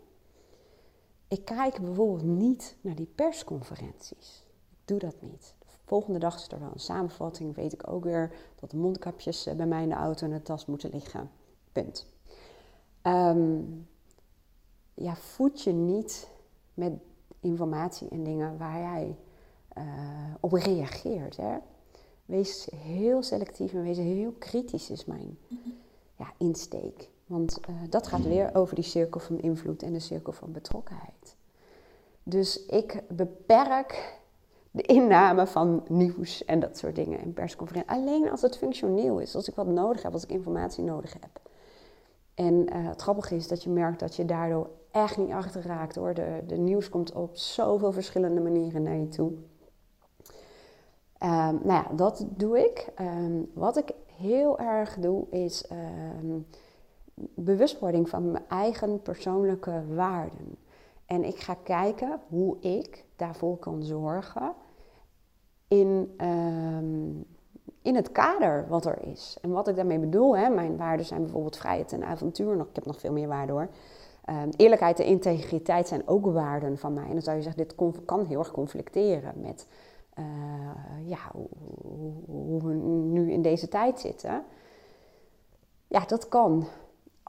ik 1.29 1.45
kijk 1.45 1.81
bijvoorbeeld 1.81 2.23
niet 2.23 2.75
naar 2.81 2.95
die 2.95 3.11
persconferenties. 3.15 4.45
Ik 4.69 4.77
doe 4.85 4.99
dat 4.99 5.21
niet. 5.21 5.53
De 5.59 5.95
volgende 5.95 6.19
dag 6.19 6.35
is 6.35 6.47
er 6.47 6.59
wel 6.59 6.71
een 6.73 6.79
samenvatting. 6.79 7.55
Weet 7.55 7.73
ik 7.73 7.87
ook 7.91 8.03
weer 8.03 8.31
dat 8.59 8.71
de 8.71 8.77
mondkapjes 8.77 9.45
eh, 9.45 9.55
bij 9.55 9.65
mij 9.65 9.83
in 9.83 9.89
de 9.89 9.95
auto 9.95 10.25
in 10.25 10.33
de 10.33 10.41
tas 10.41 10.65
moeten 10.65 10.89
liggen. 10.89 11.31
Punt. 11.71 12.07
Um, 13.03 13.87
ja, 14.93 15.15
voed 15.15 15.61
je 15.61 15.71
niet 15.71 16.29
met 16.73 16.93
informatie 17.39 18.09
en 18.09 18.23
dingen 18.23 18.57
waar 18.57 18.79
jij 18.79 19.17
uh, 19.77 20.33
op 20.39 20.51
reageert. 20.51 21.37
Hè? 21.37 21.57
Wees 22.25 22.67
heel 22.75 23.23
selectief 23.23 23.73
en 23.73 23.81
wees 23.81 23.97
heel 23.97 24.31
kritisch, 24.31 24.89
is 24.89 25.05
mijn 25.05 25.37
ja, 26.17 26.33
insteek. 26.37 27.09
Want 27.29 27.59
uh, 27.69 27.75
dat 27.89 28.07
gaat 28.07 28.23
weer 28.23 28.55
over 28.55 28.75
die 28.75 28.83
cirkel 28.83 29.19
van 29.19 29.39
invloed 29.39 29.83
en 29.83 29.93
de 29.93 29.99
cirkel 29.99 30.33
van 30.33 30.51
betrokkenheid. 30.51 31.35
Dus 32.23 32.65
ik 32.65 33.03
beperk 33.09 34.19
de 34.71 34.81
inname 34.81 35.47
van 35.47 35.83
nieuws 35.87 36.45
en 36.45 36.59
dat 36.59 36.77
soort 36.77 36.95
dingen 36.95 37.19
in 37.19 37.33
persconferenties. 37.33 37.95
Alleen 37.95 38.31
als 38.31 38.41
het 38.41 38.57
functioneel 38.57 39.19
is, 39.19 39.35
als 39.35 39.47
ik 39.47 39.55
wat 39.55 39.67
nodig 39.67 40.01
heb, 40.01 40.13
als 40.13 40.23
ik 40.23 40.29
informatie 40.29 40.83
nodig 40.83 41.13
heb. 41.13 41.41
En 42.33 42.53
uh, 42.53 42.87
het 42.87 43.01
grappige 43.01 43.35
is 43.35 43.47
dat 43.47 43.63
je 43.63 43.69
merkt 43.69 43.99
dat 43.99 44.15
je 44.15 44.25
daardoor 44.25 44.69
echt 44.91 45.17
niet 45.17 45.31
achter 45.31 45.61
raakt 45.61 45.95
hoor. 45.95 46.13
De, 46.13 46.43
de 46.47 46.57
nieuws 46.57 46.89
komt 46.89 47.13
op 47.13 47.37
zoveel 47.37 47.91
verschillende 47.91 48.41
manieren 48.41 48.81
naar 48.81 48.97
je 48.97 49.07
toe. 49.07 49.31
Um, 51.23 51.59
nou 51.63 51.67
ja, 51.67 51.87
dat 51.95 52.25
doe 52.29 52.59
ik. 52.59 52.87
Um, 53.01 53.51
wat 53.53 53.77
ik 53.77 53.93
heel 54.05 54.59
erg 54.59 54.97
doe 54.99 55.29
is 55.29 55.65
um, 56.21 56.45
bewustwording 57.35 58.09
van 58.09 58.31
mijn 58.31 58.43
eigen 58.47 59.01
persoonlijke 59.01 59.83
waarden. 59.95 60.57
En 61.05 61.23
ik 61.23 61.39
ga 61.39 61.55
kijken 61.63 62.19
hoe 62.27 62.59
ik 62.59 63.05
daarvoor 63.15 63.57
kan 63.57 63.83
zorgen 63.83 64.53
in, 65.67 66.15
um, 66.21 67.25
in 67.81 67.95
het 67.95 68.11
kader 68.11 68.67
wat 68.67 68.85
er 68.85 69.01
is. 69.01 69.37
En 69.41 69.49
wat 69.49 69.67
ik 69.67 69.75
daarmee 69.75 69.99
bedoel, 69.99 70.37
hè, 70.37 70.49
mijn 70.49 70.77
waarden 70.77 71.05
zijn 71.05 71.21
bijvoorbeeld 71.21 71.57
vrijheid 71.57 71.91
en 71.91 72.03
avontuur. 72.03 72.55
Ik 72.55 72.65
heb 72.73 72.85
nog 72.85 72.99
veel 72.99 73.11
meer 73.11 73.27
waarden 73.27 73.55
hoor. 73.55 73.69
Um, 74.29 74.49
eerlijkheid 74.55 74.99
en 74.99 75.05
integriteit 75.05 75.87
zijn 75.87 76.07
ook 76.07 76.25
waarden 76.25 76.77
van 76.77 76.93
mij. 76.93 77.05
En 77.05 77.11
dan 77.13 77.21
zou 77.21 77.35
je 77.37 77.43
zeggen, 77.43 77.67
dit 77.67 78.05
kan 78.05 78.25
heel 78.25 78.39
erg 78.39 78.51
conflicteren 78.51 79.33
met 79.41 79.67
uh, 80.19 80.25
ja, 81.09 81.19
hoe, 81.31 82.13
hoe 82.25 82.63
we 82.63 82.73
nu 82.73 83.31
in 83.31 83.41
deze 83.41 83.67
tijd 83.67 83.99
zitten. 83.99 84.43
Ja, 85.87 86.05
dat 86.05 86.27
kan 86.27 86.67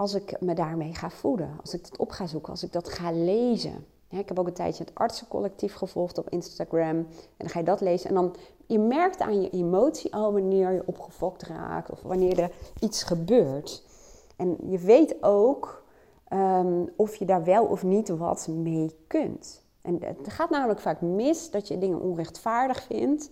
als 0.00 0.14
ik 0.14 0.40
me 0.40 0.54
daarmee 0.54 0.94
ga 0.94 1.10
voeden, 1.10 1.56
als 1.60 1.74
ik 1.74 1.84
het 1.84 1.98
op 1.98 2.10
ga 2.10 2.26
zoeken, 2.26 2.50
als 2.50 2.62
ik 2.62 2.72
dat 2.72 2.88
ga 2.88 3.12
lezen. 3.12 3.84
ik 4.08 4.28
heb 4.28 4.38
ook 4.38 4.46
een 4.46 4.52
tijdje 4.52 4.84
het 4.84 4.94
artsencollectief 4.94 5.74
gevolgd 5.74 6.18
op 6.18 6.28
Instagram. 6.28 6.96
En 6.96 7.06
dan 7.36 7.48
ga 7.48 7.58
je 7.58 7.64
dat 7.64 7.80
lezen. 7.80 8.08
En 8.08 8.14
dan 8.14 8.34
je 8.66 8.78
merkt 8.78 9.20
aan 9.20 9.42
je 9.42 9.50
emotie 9.50 10.14
al 10.14 10.32
wanneer 10.32 10.72
je 10.72 10.82
opgefokt 10.86 11.42
raakt 11.42 11.90
of 11.90 12.02
wanneer 12.02 12.38
er 12.38 12.50
iets 12.78 13.02
gebeurt. 13.02 13.84
En 14.36 14.56
je 14.70 14.78
weet 14.78 15.22
ook 15.22 15.84
um, 16.32 16.90
of 16.96 17.16
je 17.16 17.24
daar 17.24 17.44
wel 17.44 17.64
of 17.64 17.82
niet 17.82 18.08
wat 18.08 18.48
mee 18.48 18.96
kunt. 19.06 19.62
En 19.82 19.98
het 20.04 20.32
gaat 20.32 20.50
namelijk 20.50 20.80
vaak 20.80 21.00
mis 21.00 21.50
dat 21.50 21.68
je 21.68 21.78
dingen 21.78 22.00
onrechtvaardig 22.00 22.82
vindt. 22.82 23.30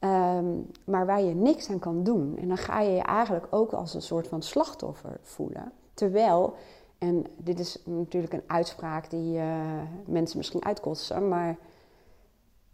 Um, 0.00 0.70
maar 0.84 1.06
waar 1.06 1.22
je 1.22 1.34
niks 1.34 1.70
aan 1.70 1.78
kan 1.78 2.02
doen. 2.02 2.36
En 2.40 2.48
dan 2.48 2.56
ga 2.56 2.80
je 2.80 2.90
je 2.90 3.02
eigenlijk 3.02 3.46
ook 3.50 3.72
als 3.72 3.94
een 3.94 4.02
soort 4.02 4.28
van 4.28 4.42
slachtoffer 4.42 5.18
voelen. 5.22 5.72
Terwijl, 5.94 6.54
en 6.98 7.26
dit 7.36 7.58
is 7.58 7.82
natuurlijk 7.84 8.32
een 8.32 8.44
uitspraak 8.46 9.10
die 9.10 9.36
uh, 9.36 9.82
mensen 10.06 10.36
misschien 10.36 10.64
uitkotsen, 10.64 11.28
maar 11.28 11.58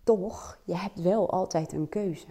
toch, 0.04 0.58
je 0.64 0.76
hebt 0.76 1.02
wel 1.02 1.30
altijd 1.30 1.72
een 1.72 1.88
keuze. 1.88 2.26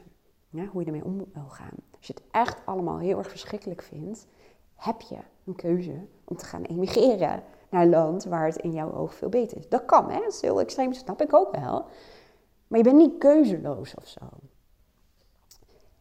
Hoe 0.50 0.82
je 0.82 0.86
ermee 0.86 1.06
om 1.06 1.18
wil 1.18 1.48
gaan. 1.48 1.76
Als 1.98 2.08
je 2.08 2.14
het 2.14 2.24
echt 2.32 2.58
allemaal 2.66 3.00
heel 3.00 3.18
erg 3.18 3.30
verschrikkelijk 3.30 3.82
vindt, 3.82 4.28
heb 4.76 5.02
je 5.02 5.18
een 5.46 5.56
keuze 5.56 6.06
om 6.24 6.38
te 6.38 6.46
gaan 6.46 6.64
emigreren 6.64 7.44
naar 7.70 7.82
een 7.82 7.90
land 7.90 8.24
waar 8.24 8.46
het 8.46 8.58
in 8.58 8.72
jouw 8.72 8.94
oog 8.94 9.14
veel 9.14 9.30
beter 9.30 9.58
is. 9.58 9.70
Dat 9.70 9.86
kan, 9.86 10.10
hè? 10.10 10.20
dat 10.20 10.34
is 10.34 10.42
heel 10.42 10.60
extreem, 10.60 10.94
snap 10.94 11.22
ik 11.22 11.34
ook 11.34 11.56
wel. 11.56 11.86
Maar 12.68 12.78
je 12.78 12.84
bent 12.84 12.96
niet 12.96 13.18
keuzeloos 13.18 13.96
of 13.96 14.08
zo. 14.08 14.20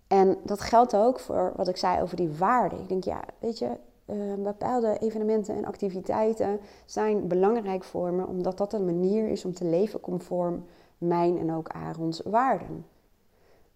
En 0.07 0.39
dat 0.45 0.61
geldt 0.61 0.97
ook 0.97 1.21
voor 1.21 1.53
wat 1.57 1.69
ik 1.69 1.77
zei 1.77 2.03
over 2.03 2.17
die 2.17 2.31
waarde. 2.31 2.77
Ik 2.77 2.89
denk, 2.89 3.05
ja, 3.05 3.25
weet 3.39 3.59
je, 3.59 3.77
uh, 4.11 4.35
bepaalde 4.35 4.99
evenementen 4.99 5.55
en 5.55 5.65
activiteiten 5.65 6.61
zijn 6.87 7.29
belangrijk 7.29 7.85
voor 7.85 8.13
me, 8.13 8.27
omdat 8.27 8.59
dat 8.59 8.73
een 8.73 8.85
manier 8.85 9.29
is 9.29 9.45
om 9.45 9.53
te 9.55 9.65
leven 9.65 10.01
conform 10.01 10.65
mijn 10.99 11.39
en 11.39 11.53
ook 11.53 11.69
Aarons 11.69 12.21
waarden. 12.25 12.87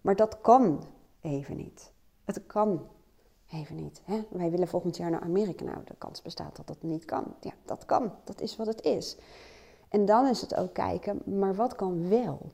Maar 0.00 0.16
dat 0.16 0.40
kan 0.40 0.82
even 1.20 1.56
niet. 1.56 1.92
Het 2.24 2.46
kan 2.46 2.86
even 3.50 3.76
niet. 3.76 4.02
Hè? 4.04 4.22
Wij 4.30 4.50
willen 4.50 4.68
volgend 4.68 4.96
jaar 4.96 5.10
naar 5.10 5.20
Amerika. 5.20 5.64
Nou, 5.64 5.78
de 5.84 5.94
kans 5.98 6.22
bestaat 6.22 6.56
dat 6.56 6.66
dat 6.66 6.82
niet 6.82 7.04
kan. 7.04 7.24
Ja, 7.40 7.52
dat 7.64 7.84
kan. 7.86 8.12
Dat 8.24 8.40
is 8.40 8.56
wat 8.56 8.66
het 8.66 8.82
is. 8.82 9.16
En 9.88 10.04
dan 10.04 10.26
is 10.26 10.40
het 10.40 10.54
ook 10.54 10.72
kijken, 10.72 11.22
maar 11.24 11.54
wat 11.54 11.74
kan 11.74 12.08
wel? 12.08 12.52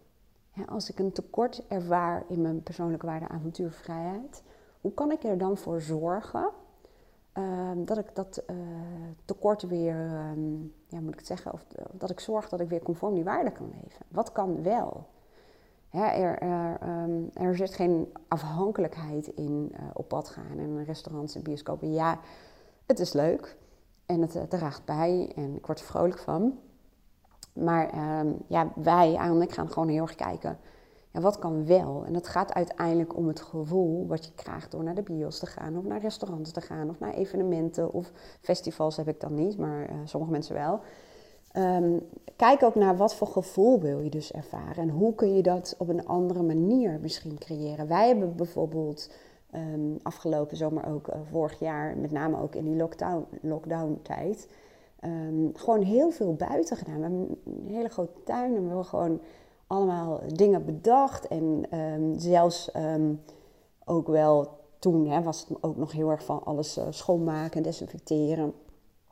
als 0.66 0.90
ik 0.90 0.98
een 0.98 1.12
tekort 1.12 1.66
ervaar 1.68 2.24
in 2.28 2.42
mijn 2.42 2.62
persoonlijke 2.62 3.06
waarde 3.06 3.28
avontuurvrijheid, 3.28 4.42
hoe 4.80 4.92
kan 4.92 5.12
ik 5.12 5.24
er 5.24 5.38
dan 5.38 5.56
voor 5.56 5.80
zorgen 5.80 6.50
ehm, 7.42 7.84
dat 7.84 7.98
ik 7.98 8.14
dat 8.14 8.42
uh, 8.50 8.56
tekort 9.24 9.62
weer, 9.62 10.06
ehm, 10.06 10.54
ja, 10.86 11.00
moet 11.00 11.12
ik 11.12 11.18
het 11.18 11.26
zeggen, 11.26 11.52
of, 11.52 11.64
dat 11.92 12.10
ik 12.10 12.20
zorg 12.20 12.48
dat 12.48 12.60
ik 12.60 12.68
weer 12.68 12.82
conform 12.82 13.14
die 13.14 13.24
waarde 13.24 13.52
kan 13.52 13.70
leven? 13.82 14.06
Wat 14.08 14.32
kan 14.32 14.62
wel? 14.62 15.06
er, 15.90 16.38
er, 16.38 16.78
ehm, 16.80 17.22
er, 17.32 17.56
zit 17.56 17.74
geen 17.74 18.12
afhankelijkheid 18.28 19.26
in 19.26 19.72
uh, 19.72 19.78
op 19.92 20.08
pad 20.08 20.28
gaan 20.28 20.58
en 20.58 20.84
restaurants 20.84 21.34
en 21.34 21.42
bioscopen. 21.42 21.92
Ja, 21.92 22.18
het 22.86 22.98
is 22.98 23.12
leuk 23.12 23.56
en 24.06 24.20
het, 24.20 24.34
het 24.34 24.50
draagt 24.50 24.84
bij 24.84 25.32
en 25.36 25.56
ik 25.56 25.66
word 25.66 25.80
er 25.80 25.86
vrolijk 25.86 26.18
van. 26.18 26.58
Maar 27.52 28.18
um, 28.20 28.36
ja, 28.46 28.72
wij 28.74 29.16
eigenlijk 29.16 29.52
gaan 29.52 29.70
gewoon 29.70 29.88
heel 29.88 30.02
erg 30.02 30.14
kijken. 30.14 30.58
Ja, 31.12 31.20
wat 31.20 31.38
kan 31.38 31.66
wel? 31.66 32.04
En 32.06 32.14
het 32.14 32.28
gaat 32.28 32.52
uiteindelijk 32.52 33.16
om 33.16 33.28
het 33.28 33.40
gevoel 33.40 34.06
wat 34.06 34.24
je 34.24 34.32
krijgt 34.34 34.70
door 34.70 34.84
naar 34.84 34.94
de 34.94 35.02
bios 35.02 35.38
te 35.38 35.46
gaan, 35.46 35.78
of 35.78 35.84
naar 35.84 36.00
restaurants 36.00 36.50
te 36.50 36.60
gaan, 36.60 36.90
of 36.90 36.98
naar 36.98 37.14
evenementen 37.14 37.92
of 37.92 38.12
festivals 38.40 38.96
heb 38.96 39.08
ik 39.08 39.20
dan 39.20 39.34
niet, 39.34 39.58
maar 39.58 39.90
uh, 39.90 39.96
sommige 40.04 40.32
mensen 40.32 40.54
wel. 40.54 40.80
Um, 41.56 42.00
kijk 42.36 42.62
ook 42.62 42.74
naar 42.74 42.96
wat 42.96 43.14
voor 43.14 43.26
gevoel 43.26 43.80
wil 43.80 44.00
je 44.00 44.10
dus 44.10 44.32
ervaren 44.32 44.82
en 44.82 44.88
hoe 44.88 45.14
kun 45.14 45.34
je 45.34 45.42
dat 45.42 45.74
op 45.78 45.88
een 45.88 46.06
andere 46.06 46.42
manier 46.42 46.98
misschien 47.00 47.38
creëren. 47.38 47.88
Wij 47.88 48.06
hebben 48.06 48.36
bijvoorbeeld 48.36 49.10
um, 49.54 49.96
afgelopen 50.02 50.56
zomer 50.56 50.86
ook, 50.86 51.08
uh, 51.08 51.14
vorig 51.30 51.58
jaar, 51.58 51.96
met 51.96 52.10
name 52.10 52.40
ook 52.40 52.54
in 52.54 52.64
die 52.64 52.76
lockdown, 52.76 53.26
lockdown 53.40 53.98
tijd, 54.02 54.48
um, 55.04 55.50
gewoon 55.54 55.82
heel 55.82 56.10
veel 56.10 56.34
buiten 56.34 56.76
gedaan. 56.76 56.96
We 56.96 57.02
hebben 57.02 57.38
een 57.44 57.74
hele 57.74 57.88
grote 57.88 58.22
tuin 58.24 58.54
en 58.54 58.60
we 58.60 58.66
hebben 58.66 58.84
gewoon 58.84 59.20
allemaal 59.68 60.20
dingen 60.26 60.64
bedacht. 60.64 61.28
En 61.28 61.66
um, 61.78 62.18
zelfs 62.18 62.70
um, 62.76 63.20
ook 63.84 64.06
wel 64.06 64.56
toen 64.78 65.08
hè, 65.08 65.22
was 65.22 65.46
het 65.48 65.62
ook 65.62 65.76
nog 65.76 65.92
heel 65.92 66.10
erg 66.10 66.24
van 66.24 66.44
alles 66.44 66.78
uh, 66.78 66.84
schoonmaken 66.90 67.56
en 67.56 67.62
desinfecteren. 67.62 68.52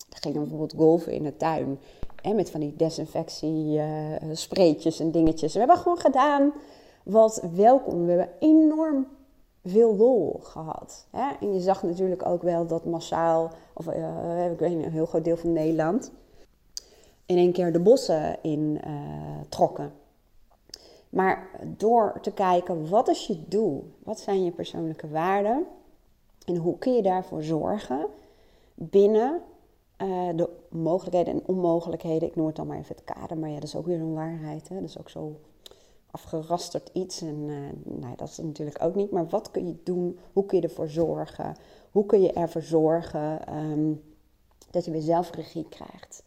Dan 0.09 0.19
gingen 0.21 0.40
we 0.40 0.49
bijvoorbeeld 0.49 0.81
golven 0.81 1.12
in 1.12 1.23
de 1.23 1.37
tuin. 1.37 1.79
En 2.23 2.37
met 2.37 2.51
van 2.51 2.61
die 2.61 2.77
desinfectiespreetjes 2.77 5.01
en 5.01 5.11
dingetjes. 5.11 5.53
We 5.53 5.59
hebben 5.59 5.77
gewoon 5.77 5.99
gedaan 5.99 6.53
wat 7.05 7.42
welkom. 7.55 8.05
We 8.05 8.11
hebben 8.11 8.31
enorm 8.38 9.07
veel 9.64 9.97
lol 9.97 10.40
gehad. 10.42 11.07
Hè? 11.11 11.31
En 11.40 11.55
je 11.55 11.61
zag 11.61 11.83
natuurlijk 11.83 12.27
ook 12.27 12.42
wel 12.42 12.66
dat 12.66 12.85
massaal, 12.85 13.51
of 13.75 13.87
uh, 13.87 14.53
ik 14.53 14.59
weet 14.59 14.77
niet, 14.77 14.87
een 14.87 14.92
heel 14.92 15.07
groot 15.07 15.25
deel 15.25 15.37
van 15.37 15.53
Nederland, 15.53 16.12
in 17.27 17.37
één 17.37 17.53
keer 17.53 17.73
de 17.73 17.81
bossen 17.81 18.38
in 18.42 18.81
trokken. 19.49 19.92
Maar 21.16 21.50
door 21.76 22.18
te 22.20 22.33
kijken, 22.33 22.88
wat 22.88 23.09
is 23.09 23.26
je 23.26 23.48
doel? 23.48 23.92
Wat 23.98 24.20
zijn 24.20 24.44
je 24.44 24.50
persoonlijke 24.50 25.09
waarden? 25.09 25.66
En 26.44 26.57
hoe 26.57 26.79
kun 26.79 26.92
je 26.92 27.02
daarvoor 27.02 27.42
zorgen 27.42 28.07
binnen 28.74 29.42
uh, 30.02 30.29
de 30.35 30.48
mogelijkheden 30.70 31.33
en 31.35 31.46
onmogelijkheden? 31.46 32.29
Ik 32.29 32.37
noem 32.37 32.46
het 32.46 32.57
dan 32.57 32.66
maar 32.66 32.79
even 32.79 32.96
het 32.96 33.05
kader, 33.05 33.38
maar 33.38 33.48
ja, 33.48 33.55
dat 33.55 33.64
is 33.64 33.76
ook 33.76 33.87
weer 33.87 34.00
een 34.00 34.14
waarheid. 34.14 34.68
Hè? 34.68 34.74
Dat 34.81 34.88
is 34.88 34.98
ook 34.98 35.11
zo 35.11 35.40
afgerasterd 36.11 36.90
iets. 36.92 37.20
En 37.20 37.48
uh, 37.48 37.57
nou, 38.00 38.16
dat 38.16 38.29
is 38.29 38.38
natuurlijk 38.38 38.83
ook 38.83 38.94
niet. 38.94 39.11
Maar 39.11 39.26
wat 39.26 39.50
kun 39.50 39.66
je 39.66 39.76
doen? 39.83 40.18
Hoe 40.33 40.46
kun 40.46 40.59
je 40.59 40.64
ervoor 40.64 40.88
zorgen? 40.88 41.57
Hoe 41.90 42.07
kun 42.07 42.20
je 42.20 42.33
ervoor 42.33 42.62
zorgen 42.62 43.57
um, 43.57 44.02
dat 44.70 44.85
je 44.85 44.90
weer 44.90 45.00
zelfregie 45.00 45.66
krijgt? 45.68 46.22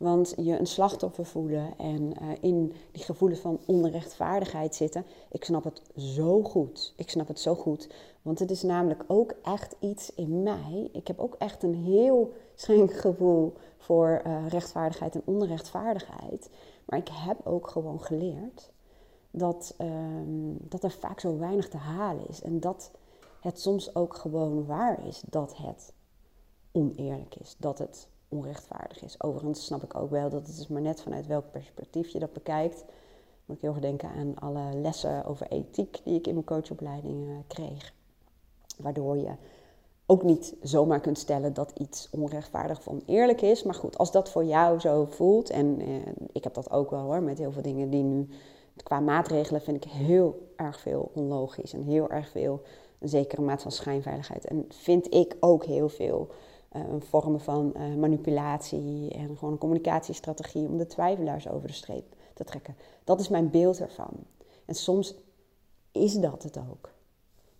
Want 0.00 0.34
je 0.36 0.58
een 0.58 0.66
slachtoffer 0.66 1.24
voelen 1.24 1.78
en 1.78 2.02
uh, 2.22 2.28
in 2.40 2.72
die 2.92 3.02
gevoelens 3.02 3.40
van 3.40 3.60
onrechtvaardigheid 3.66 4.74
zitten. 4.74 5.04
Ik 5.30 5.44
snap 5.44 5.64
het 5.64 5.82
zo 5.96 6.42
goed. 6.42 6.92
Ik 6.96 7.10
snap 7.10 7.28
het 7.28 7.40
zo 7.40 7.54
goed. 7.54 7.88
Want 8.22 8.38
het 8.38 8.50
is 8.50 8.62
namelijk 8.62 9.04
ook 9.06 9.34
echt 9.42 9.76
iets 9.78 10.14
in 10.14 10.42
mij. 10.42 10.88
Ik 10.92 11.06
heb 11.06 11.18
ook 11.18 11.34
echt 11.38 11.62
een 11.62 11.74
heel 11.74 12.32
streng 12.54 13.00
gevoel 13.00 13.52
voor 13.78 14.22
uh, 14.26 14.48
rechtvaardigheid 14.48 15.14
en 15.14 15.22
onrechtvaardigheid. 15.24 16.50
Maar 16.84 16.98
ik 16.98 17.08
heb 17.12 17.46
ook 17.46 17.68
gewoon 17.68 18.00
geleerd 18.00 18.70
dat, 19.30 19.74
um, 19.78 20.56
dat 20.60 20.84
er 20.84 20.90
vaak 20.90 21.20
zo 21.20 21.38
weinig 21.38 21.68
te 21.68 21.76
halen 21.76 22.28
is. 22.28 22.42
En 22.42 22.60
dat 22.60 22.90
het 23.40 23.60
soms 23.60 23.94
ook 23.94 24.14
gewoon 24.14 24.66
waar 24.66 25.06
is 25.06 25.22
dat 25.30 25.56
het 25.56 25.92
oneerlijk 26.72 27.34
is. 27.34 27.56
Dat 27.58 27.78
het 27.78 28.08
onrechtvaardig 28.30 29.02
is. 29.02 29.22
Overigens 29.22 29.64
snap 29.64 29.82
ik 29.82 29.96
ook 29.96 30.10
wel 30.10 30.30
dat 30.30 30.46
het 30.46 30.58
is 30.58 30.68
maar 30.68 30.82
net 30.82 31.00
vanuit 31.00 31.26
welk 31.26 31.50
perspectief 31.50 32.08
je 32.08 32.18
dat 32.18 32.32
bekijkt. 32.32 32.84
Moet 33.44 33.56
ik 33.56 33.62
heel 33.62 33.70
erg 33.70 33.80
denken 33.80 34.08
aan 34.08 34.34
alle 34.38 34.74
lessen 34.74 35.24
over 35.24 35.46
ethiek 35.50 36.00
die 36.04 36.18
ik 36.18 36.26
in 36.26 36.34
mijn 36.34 36.46
coachopleiding 36.46 37.28
uh, 37.28 37.34
kreeg. 37.46 37.92
Waardoor 38.78 39.16
je 39.16 39.30
ook 40.06 40.22
niet 40.22 40.54
zomaar 40.62 41.00
kunt 41.00 41.18
stellen 41.18 41.54
dat 41.54 41.72
iets 41.78 42.08
onrechtvaardig 42.10 42.78
of 42.78 42.88
oneerlijk 42.88 43.40
is. 43.40 43.62
Maar 43.62 43.74
goed, 43.74 43.98
als 43.98 44.12
dat 44.12 44.30
voor 44.30 44.44
jou 44.44 44.80
zo 44.80 45.04
voelt, 45.04 45.50
en 45.50 45.88
uh, 45.88 45.96
ik 46.32 46.44
heb 46.44 46.54
dat 46.54 46.70
ook 46.70 46.90
wel 46.90 47.00
hoor, 47.00 47.22
met 47.22 47.38
heel 47.38 47.52
veel 47.52 47.62
dingen 47.62 47.90
die 47.90 48.02
nu 48.02 48.28
qua 48.82 49.00
maatregelen 49.00 49.60
vind 49.60 49.84
ik 49.84 49.90
heel 49.90 50.52
erg 50.56 50.80
veel 50.80 51.10
onlogisch 51.14 51.72
en 51.72 51.82
heel 51.82 52.10
erg 52.10 52.28
veel 52.28 52.62
een 52.98 53.08
zekere 53.08 53.42
maat 53.42 53.62
van 53.62 53.72
schijnveiligheid. 53.72 54.44
En 54.44 54.64
vind 54.68 55.14
ik 55.14 55.36
ook 55.40 55.64
heel 55.64 55.88
veel 55.88 56.30
vormen 56.98 57.40
van 57.40 57.74
uh, 57.76 57.94
manipulatie 57.94 59.10
en 59.10 59.36
gewoon 59.36 59.52
een 59.52 59.58
communicatiestrategie 59.58 60.68
om 60.68 60.76
de 60.76 60.86
twijfelaars 60.86 61.48
over 61.48 61.68
de 61.68 61.74
streep 61.74 62.14
te 62.34 62.44
trekken. 62.44 62.76
Dat 63.04 63.20
is 63.20 63.28
mijn 63.28 63.50
beeld 63.50 63.80
ervan. 63.80 64.10
En 64.64 64.74
soms 64.74 65.14
is 65.92 66.14
dat 66.14 66.42
het 66.42 66.58
ook. 66.70 66.90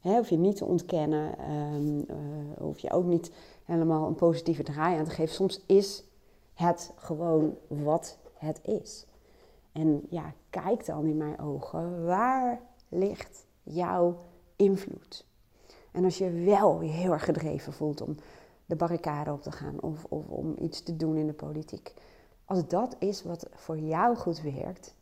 Hoef 0.01 0.29
je 0.29 0.39
niet 0.39 0.57
te 0.57 0.65
ontkennen, 0.65 1.51
um, 1.51 1.99
uh, 1.99 2.17
hoef 2.59 2.79
je 2.79 2.91
ook 2.91 3.05
niet 3.05 3.33
helemaal 3.65 4.07
een 4.07 4.15
positieve 4.15 4.63
draai 4.63 4.99
aan 4.99 5.05
te 5.05 5.11
geven. 5.11 5.35
Soms 5.35 5.63
is 5.67 6.05
het 6.55 6.93
gewoon 6.97 7.57
wat 7.69 8.19
het 8.35 8.61
is. 8.63 9.07
En 9.73 10.07
ja, 10.09 10.33
kijk 10.51 10.87
dan 10.87 11.07
in 11.07 11.17
mijn 11.17 11.41
ogen, 11.41 12.05
waar 12.05 12.61
ligt 12.89 13.47
jouw 13.63 14.19
invloed? 14.57 15.27
En 15.93 16.05
als 16.05 16.19
je 16.19 16.31
wel 16.31 16.81
je 16.81 16.91
heel 16.91 17.13
erg 17.13 17.25
gedreven 17.25 17.73
voelt 17.73 18.01
om 18.01 18.17
de 18.71 18.77
barricade 18.77 19.33
op 19.33 19.43
te 19.43 19.53
gaan 19.53 19.81
of, 19.81 20.05
of 20.05 20.29
om 20.29 20.55
iets 20.59 20.83
te 20.83 20.97
doen 20.97 21.17
in 21.17 21.27
de 21.27 21.33
politiek. 21.33 21.95
Als 22.45 22.69
dat 22.69 22.97
is 22.99 23.23
wat 23.23 23.47
voor 23.51 23.79
jou 23.79 24.17
goed 24.17 24.41
werkt, 24.41 24.95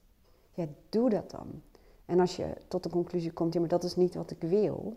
ja, 0.52 0.66
doe 0.88 1.10
dat 1.10 1.30
dan. 1.30 1.62
En 2.06 2.20
als 2.20 2.36
je 2.36 2.56
tot 2.68 2.82
de 2.82 2.88
conclusie 2.88 3.32
komt, 3.32 3.52
ja, 3.52 3.60
maar 3.60 3.68
dat 3.68 3.84
is 3.84 3.96
niet 3.96 4.14
wat 4.14 4.30
ik 4.30 4.40
wil. 4.40 4.96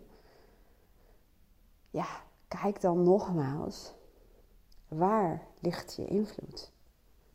Ja, 1.90 2.06
kijk 2.48 2.80
dan 2.80 3.02
nogmaals, 3.02 3.92
waar 4.88 5.42
ligt 5.60 5.94
je 5.94 6.04
invloed? 6.04 6.70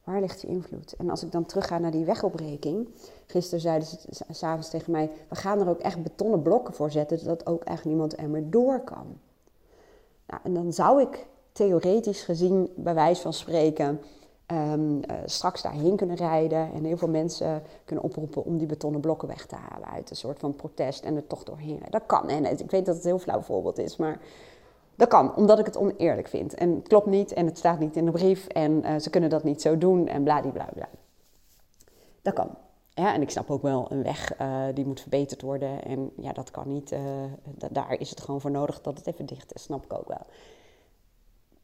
Waar 0.03 0.21
ligt 0.21 0.41
je 0.41 0.47
invloed? 0.47 0.95
En 0.95 1.09
als 1.09 1.23
ik 1.23 1.31
dan 1.31 1.45
terugga 1.45 1.77
naar 1.77 1.91
die 1.91 2.05
wegopbreking. 2.05 2.89
Gisteren 3.25 3.59
zeiden 3.59 3.87
ze 3.87 4.25
s'avonds 4.29 4.69
tegen 4.69 4.91
mij: 4.91 5.11
We 5.29 5.35
gaan 5.35 5.59
er 5.59 5.69
ook 5.69 5.79
echt 5.79 6.03
betonnen 6.03 6.41
blokken 6.41 6.73
voor 6.73 6.91
zetten, 6.91 7.19
zodat 7.19 7.45
ook 7.45 7.63
echt 7.63 7.85
niemand 7.85 8.19
er 8.19 8.29
meer 8.29 8.49
door 8.49 8.79
kan. 8.79 9.19
Nou, 10.27 10.41
en 10.43 10.53
dan 10.53 10.73
zou 10.73 11.01
ik 11.01 11.25
theoretisch 11.51 12.21
gezien, 12.21 12.69
bij 12.75 12.93
wijze 12.93 13.21
van 13.21 13.33
spreken, 13.33 14.01
um, 14.51 14.95
uh, 14.95 15.15
straks 15.25 15.61
daarheen 15.61 15.95
kunnen 15.95 16.15
rijden 16.15 16.73
en 16.73 16.83
heel 16.83 16.97
veel 16.97 17.07
mensen 17.07 17.63
kunnen 17.85 18.05
oproepen 18.05 18.45
om 18.45 18.57
die 18.57 18.67
betonnen 18.67 19.01
blokken 19.01 19.27
weg 19.27 19.45
te 19.45 19.55
halen 19.55 19.89
uit 19.89 20.09
een 20.09 20.15
soort 20.15 20.39
van 20.39 20.55
protest 20.55 21.03
en 21.03 21.15
er 21.15 21.27
toch 21.27 21.43
doorheen. 21.43 21.81
Dat 21.89 22.05
kan. 22.05 22.29
En 22.29 22.59
ik 22.59 22.71
weet 22.71 22.85
dat 22.85 22.95
het 22.95 23.03
een 23.03 23.09
heel 23.09 23.19
flauw 23.19 23.41
voorbeeld 23.41 23.77
is, 23.77 23.97
maar 23.97 24.19
dat 24.95 25.07
kan, 25.07 25.35
omdat 25.35 25.59
ik 25.59 25.65
het 25.65 25.77
oneerlijk 25.77 26.27
vind. 26.27 26.53
En 26.53 26.75
het 26.75 26.87
klopt 26.87 27.05
niet 27.05 27.33
en 27.33 27.45
het 27.45 27.57
staat 27.57 27.79
niet 27.79 27.95
in 27.95 28.05
de 28.05 28.11
brief 28.11 28.47
en 28.47 28.71
uh, 28.85 28.97
ze 28.99 29.09
kunnen 29.09 29.29
dat 29.29 29.43
niet 29.43 29.61
zo 29.61 29.77
doen 29.77 30.07
en 30.07 30.23
bladibladibla. 30.23 30.89
Dat 32.21 32.33
kan. 32.33 32.49
Ja, 32.97 33.13
en 33.13 33.21
ik 33.21 33.29
snap 33.29 33.49
ook 33.49 33.61
wel 33.61 33.91
een 33.91 34.03
weg 34.03 34.39
uh, 34.41 34.65
die 34.73 34.85
moet 34.85 35.01
verbeterd 35.01 35.41
worden. 35.41 35.83
En 35.83 36.11
ja, 36.15 36.33
dat 36.33 36.51
kan 36.51 36.67
niet. 36.67 36.91
Uh, 36.91 36.99
daar 37.71 37.99
is 37.99 38.09
het 38.09 38.21
gewoon 38.21 38.41
voor 38.41 38.51
nodig 38.51 38.81
dat 38.81 38.97
het 38.97 39.07
even 39.07 39.25
dicht 39.25 39.53
is. 39.53 39.63
Snap 39.63 39.83
ik 39.83 39.93
ook 39.93 40.07
wel. 40.07 40.25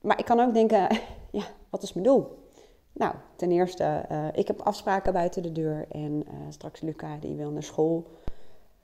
Maar 0.01 0.19
ik 0.19 0.25
kan 0.25 0.39
ook 0.39 0.53
denken, 0.53 0.87
ja, 1.39 1.43
wat 1.69 1.83
is 1.83 1.93
mijn 1.93 2.05
doel? 2.05 2.49
Nou, 2.91 3.15
ten 3.35 3.51
eerste, 3.51 4.05
uh, 4.11 4.27
ik 4.33 4.47
heb 4.47 4.61
afspraken 4.61 5.13
buiten 5.13 5.43
de 5.43 5.51
deur. 5.51 5.85
En 5.91 6.25
straks 6.49 6.81
Luca, 6.81 7.17
die 7.17 7.35
wil 7.35 7.51
naar 7.51 7.63
school. 7.63 8.07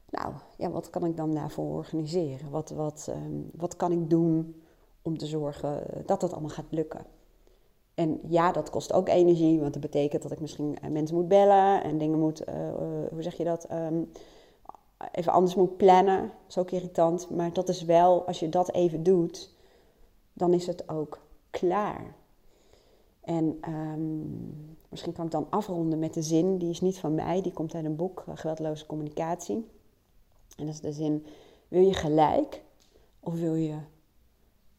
Nou, 0.09 0.33
ja, 0.57 0.69
wat 0.69 0.89
kan 0.89 1.05
ik 1.05 1.17
dan 1.17 1.33
daarvoor 1.33 1.75
organiseren? 1.75 2.49
Wat, 2.49 2.69
wat, 2.69 3.07
um, 3.09 3.49
wat 3.53 3.75
kan 3.75 3.91
ik 3.91 4.09
doen 4.09 4.63
om 5.01 5.17
te 5.17 5.25
zorgen 5.25 5.83
dat 6.05 6.21
het 6.21 6.31
allemaal 6.31 6.49
gaat 6.49 6.65
lukken? 6.69 7.05
En 7.99 8.19
ja, 8.27 8.51
dat 8.51 8.69
kost 8.69 8.93
ook 8.93 9.09
energie, 9.09 9.59
want 9.59 9.73
dat 9.73 9.81
betekent 9.81 10.21
dat 10.21 10.31
ik 10.31 10.39
misschien 10.39 10.77
mensen 10.89 11.15
moet 11.15 11.27
bellen 11.27 11.83
en 11.83 11.97
dingen 11.97 12.19
moet, 12.19 12.49
uh, 12.49 12.55
uh, 12.55 12.73
hoe 13.11 13.21
zeg 13.21 13.37
je 13.37 13.43
dat, 13.43 13.71
um, 13.71 14.11
even 15.11 15.31
anders 15.31 15.55
moet 15.55 15.77
plannen. 15.77 16.21
Dat 16.21 16.47
is 16.47 16.57
ook 16.57 16.71
irritant, 16.71 17.29
maar 17.29 17.53
dat 17.53 17.69
is 17.69 17.83
wel, 17.83 18.27
als 18.27 18.39
je 18.39 18.49
dat 18.49 18.71
even 18.71 19.03
doet, 19.03 19.53
dan 20.33 20.53
is 20.53 20.67
het 20.67 20.89
ook 20.89 21.19
klaar. 21.49 22.15
En 23.21 23.57
ehm, 23.61 24.19
misschien 24.89 25.13
kan 25.13 25.25
ik 25.25 25.31
dan 25.31 25.47
afronden 25.49 25.99
met 25.99 26.13
de 26.13 26.21
zin, 26.21 26.57
die 26.57 26.69
is 26.69 26.81
niet 26.81 26.99
van 26.99 27.15
mij, 27.15 27.41
die 27.41 27.53
komt 27.53 27.75
uit 27.75 27.85
een 27.85 27.95
boek, 27.95 28.23
Geweldloze 28.33 28.85
Communicatie. 28.85 29.67
En 30.57 30.65
dat 30.65 30.73
is 30.73 30.81
de 30.81 30.93
zin, 30.93 31.25
wil 31.67 31.81
je 31.81 31.93
gelijk 31.93 32.63
of 33.19 33.33
wil 33.33 33.55
je 33.55 33.77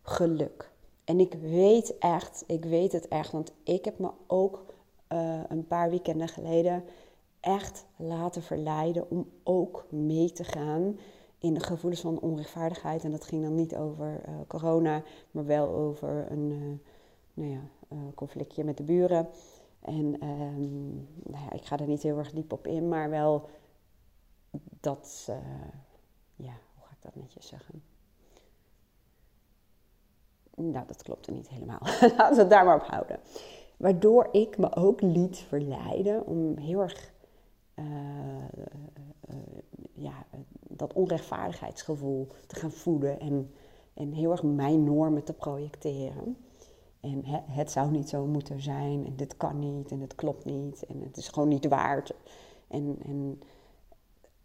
geluk? 0.02 0.69
En 1.10 1.20
ik 1.20 1.34
weet 1.34 1.98
echt, 1.98 2.44
ik 2.46 2.64
weet 2.64 2.92
het 2.92 3.08
echt, 3.08 3.32
want 3.32 3.52
ik 3.62 3.84
heb 3.84 3.98
me 3.98 4.10
ook 4.26 4.64
uh, 5.12 5.40
een 5.48 5.66
paar 5.66 5.90
weekenden 5.90 6.28
geleden 6.28 6.84
echt 7.40 7.86
laten 7.96 8.42
verleiden 8.42 9.10
om 9.10 9.30
ook 9.42 9.86
mee 9.88 10.32
te 10.32 10.44
gaan 10.44 10.98
in 11.38 11.54
de 11.54 11.60
gevoelens 11.60 12.00
van 12.00 12.20
onrechtvaardigheid. 12.20 13.04
En 13.04 13.10
dat 13.10 13.24
ging 13.24 13.42
dan 13.42 13.54
niet 13.54 13.76
over 13.76 14.22
uh, 14.28 14.34
corona, 14.46 15.02
maar 15.30 15.46
wel 15.46 15.68
over 15.68 16.30
een 16.30 16.50
uh, 16.50 16.78
nou 17.34 17.50
ja, 17.50 17.60
conflictje 18.14 18.64
met 18.64 18.76
de 18.76 18.82
buren. 18.82 19.28
En 19.80 20.24
um, 20.26 21.08
nou 21.22 21.44
ja, 21.44 21.52
ik 21.52 21.64
ga 21.64 21.78
er 21.78 21.86
niet 21.86 22.02
heel 22.02 22.18
erg 22.18 22.32
diep 22.32 22.52
op 22.52 22.66
in, 22.66 22.88
maar 22.88 23.10
wel 23.10 23.48
dat, 24.80 25.24
ja, 26.36 26.54
hoe 26.74 26.84
ga 26.84 26.90
ik 26.90 27.02
dat 27.02 27.14
netjes 27.14 27.46
zeggen? 27.46 27.89
Nou, 30.60 30.86
dat 30.86 31.02
klopte 31.02 31.32
niet 31.32 31.48
helemaal. 31.48 31.80
Laten 32.16 32.34
we 32.34 32.40
het 32.40 32.50
daar 32.50 32.64
maar 32.64 32.80
op 32.80 32.86
houden. 32.86 33.18
Waardoor 33.76 34.28
ik 34.32 34.58
me 34.58 34.74
ook 34.74 35.00
liet 35.00 35.38
verleiden 35.38 36.26
om 36.26 36.56
heel 36.56 36.80
erg 36.80 37.12
uh, 37.74 37.84
uh, 39.28 39.36
ja, 39.92 40.12
dat 40.68 40.92
onrechtvaardigheidsgevoel 40.92 42.26
te 42.46 42.54
gaan 42.54 42.72
voeden 42.72 43.20
en, 43.20 43.50
en 43.94 44.12
heel 44.12 44.30
erg 44.30 44.42
mijn 44.42 44.84
normen 44.84 45.24
te 45.24 45.32
projecteren. 45.32 46.36
En 47.00 47.22
het 47.26 47.70
zou 47.70 47.90
niet 47.90 48.08
zo 48.08 48.26
moeten 48.26 48.60
zijn 48.60 49.06
en 49.06 49.16
dit 49.16 49.36
kan 49.36 49.58
niet 49.58 49.90
en 49.90 50.00
het 50.00 50.14
klopt 50.14 50.44
niet 50.44 50.86
en 50.86 51.02
het 51.02 51.16
is 51.16 51.28
gewoon 51.28 51.48
niet 51.48 51.68
waard. 51.68 52.14
En, 52.68 52.98
en 53.04 53.42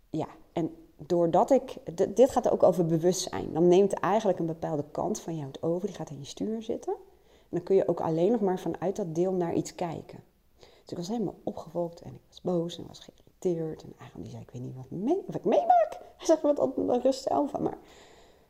ja, 0.10 0.28
en 0.54 0.72
doordat 0.98 1.52
ik, 1.52 1.76
dit 2.16 2.30
gaat 2.30 2.50
ook 2.50 2.64
over 2.64 2.86
bewustzijn. 2.86 3.54
Dan 3.54 3.68
neemt 3.68 3.94
eigenlijk 3.94 4.40
een 4.40 4.46
bepaalde 4.46 4.84
kant 4.92 5.20
van 5.20 5.36
jou 5.36 5.48
het 5.48 5.64
over, 5.64 5.88
die 5.88 5.96
gaat 5.96 6.10
in 6.10 6.20
je 6.20 6.26
stuur 6.26 6.62
zitten. 6.62 6.94
En 7.30 7.50
dan 7.50 7.64
kun 7.64 7.76
je 7.76 7.88
ook 7.88 8.00
alleen 8.00 8.32
nog 8.32 8.42
maar 8.42 8.60
vanuit 8.60 8.96
dat 8.96 9.16
deel 9.16 9.32
naar 9.32 9.54
iets 9.54 9.76
kijken. 9.76 10.20
Dus 10.60 10.92
ik 10.92 10.98
was 10.98 11.08
helemaal 11.08 11.36
opgevolgd 11.44 12.02
en 12.02 12.14
ik 12.14 12.22
was 12.28 12.42
boos 12.42 12.78
en 12.78 12.88
was 12.88 13.00
geïrriteerd. 13.00 13.84
En 13.84 13.94
eigenlijk 13.98 14.30
die 14.30 14.30
zei, 14.30 14.42
ik 14.42 14.52
weet 14.52 14.62
niet 14.62 14.76
wat, 14.76 15.22
wat 15.26 15.36
ik 15.36 15.44
meemaak. 15.44 16.00
Hij 16.18 16.26
zegt, 16.26 16.42
wat 16.42 16.76
de 16.76 17.00
rust 17.02 17.24
zelf. 17.24 17.60
Maar 17.60 17.78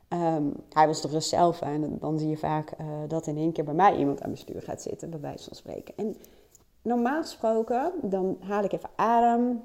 um, 0.09 0.53
hij 0.69 0.87
was 0.87 1.01
de 1.01 1.07
rust 1.07 1.29
zelf. 1.29 1.61
En 1.61 1.97
dan 1.99 2.19
zie 2.19 2.29
je 2.29 2.37
vaak 2.37 2.71
uh, 2.79 2.87
dat 3.07 3.27
in 3.27 3.37
één 3.37 3.51
keer 3.51 3.63
bij 3.63 3.73
mij 3.73 3.97
iemand 3.97 4.21
aan 4.21 4.29
mijn 4.29 4.41
stuur 4.41 4.61
gaat 4.61 4.81
zitten, 4.81 5.09
bij 5.09 5.19
wijze 5.19 5.43
van 5.43 5.55
spreken. 5.55 5.93
En 5.97 6.17
normaal 6.81 7.21
gesproken, 7.21 7.93
dan 8.01 8.37
haal 8.39 8.63
ik 8.63 8.71
even 8.71 8.89
adem 8.95 9.61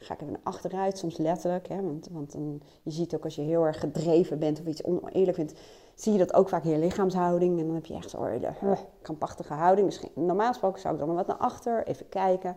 ga 0.00 0.14
ik 0.14 0.20
even 0.20 0.40
achteruit, 0.42 0.98
soms 0.98 1.16
letterlijk. 1.16 1.68
Hè, 1.68 1.82
want 1.82 2.08
want 2.10 2.36
je 2.82 2.90
ziet 2.90 3.14
ook 3.14 3.24
als 3.24 3.34
je 3.34 3.42
heel 3.42 3.66
erg 3.66 3.80
gedreven 3.80 4.38
bent 4.38 4.60
of 4.60 4.66
iets 4.66 4.84
oneerlijk 4.84 5.36
vindt, 5.36 5.54
zie 5.94 6.12
je 6.12 6.18
dat 6.18 6.34
ook 6.34 6.48
vaak 6.48 6.64
in 6.64 6.70
je 6.70 6.78
lichaamshouding. 6.78 7.58
En 7.58 7.66
dan 7.66 7.74
heb 7.74 7.86
je 7.86 7.94
echt 7.94 8.10
zo'n 8.10 8.42
uh, 8.62 8.72
krampachtige 9.02 9.54
houding. 9.54 9.88
Dus 9.88 10.02
normaal 10.14 10.48
gesproken 10.48 10.80
zou 10.80 10.94
ik 10.94 11.00
dan 11.00 11.14
wat 11.14 11.26
naar 11.26 11.36
achter, 11.36 11.86
even 11.86 12.08
kijken. 12.08 12.56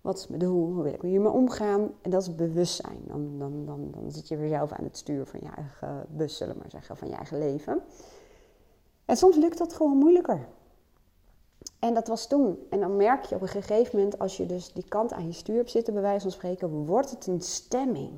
Wat 0.00 0.18
is 0.18 0.26
mijn 0.26 0.40
doel? 0.40 0.72
Hoe 0.72 0.82
wil 0.82 0.92
ik 0.92 1.02
hiermee 1.02 1.32
omgaan? 1.32 1.90
En 2.02 2.10
dat 2.10 2.22
is 2.22 2.34
bewustzijn. 2.34 3.00
Dan, 3.06 3.38
dan, 3.38 3.66
dan, 3.66 3.90
dan 3.90 4.10
zit 4.10 4.28
je 4.28 4.36
weer 4.36 4.48
zelf 4.48 4.72
aan 4.72 4.84
het 4.84 4.96
stuur 4.96 5.26
van 5.26 5.40
je 5.42 5.48
eigen 5.56 6.06
bus, 6.08 6.36
zullen 6.36 6.54
we 6.54 6.60
maar 6.60 6.70
zeggen, 6.70 6.96
van 6.96 7.08
je 7.08 7.14
eigen 7.14 7.38
leven. 7.38 7.82
En 9.04 9.16
soms 9.16 9.36
lukt 9.36 9.58
dat 9.58 9.72
gewoon 9.74 9.96
moeilijker. 9.96 10.48
En 11.78 11.94
dat 11.94 12.08
was 12.08 12.26
toen. 12.26 12.58
En 12.70 12.80
dan 12.80 12.96
merk 12.96 13.24
je 13.24 13.34
op 13.34 13.42
een 13.42 13.48
gegeven 13.48 13.96
moment, 13.96 14.18
als 14.18 14.36
je 14.36 14.46
dus 14.46 14.72
die 14.72 14.88
kant 14.88 15.12
aan 15.12 15.26
je 15.26 15.32
stuur 15.32 15.56
hebt 15.56 15.70
zitten, 15.70 15.92
bij 15.92 16.02
wijze 16.02 16.20
van 16.20 16.30
spreken, 16.30 16.86
wordt 16.86 17.10
het 17.10 17.26
een 17.26 17.40
stemming. 17.40 18.10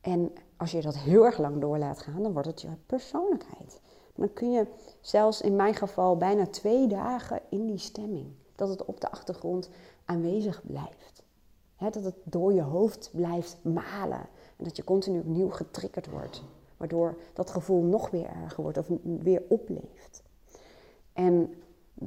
En 0.00 0.32
als 0.56 0.70
je 0.70 0.80
dat 0.80 0.96
heel 0.96 1.24
erg 1.24 1.38
lang 1.38 1.60
door 1.60 1.78
laat 1.78 1.98
gaan, 1.98 2.22
dan 2.22 2.32
wordt 2.32 2.48
het 2.48 2.60
je 2.60 2.68
persoonlijkheid. 2.86 3.80
Dan 4.14 4.32
kun 4.32 4.50
je 4.50 4.66
zelfs 5.00 5.40
in 5.40 5.56
mijn 5.56 5.74
geval 5.74 6.16
bijna 6.16 6.46
twee 6.46 6.86
dagen 6.86 7.40
in 7.48 7.66
die 7.66 7.78
stemming. 7.78 8.26
Dat 8.54 8.68
het 8.68 8.84
op 8.84 9.00
de 9.00 9.10
achtergrond 9.10 9.70
aanwezig 10.04 10.62
blijft. 10.66 11.22
dat 11.76 12.04
het 12.04 12.16
door 12.22 12.52
je 12.52 12.62
hoofd 12.62 13.10
blijft 13.12 13.58
malen. 13.62 14.28
En 14.56 14.64
dat 14.64 14.76
je 14.76 14.84
continu 14.84 15.18
opnieuw 15.18 15.50
getriggerd 15.50 16.10
wordt. 16.10 16.42
Waardoor 16.76 17.18
dat 17.32 17.50
gevoel 17.50 17.82
nog 17.82 18.10
weer 18.10 18.26
erger 18.26 18.62
wordt 18.62 18.78
of 18.78 18.86
weer 19.02 19.42
opleeft. 19.48 20.22
En 21.12 21.54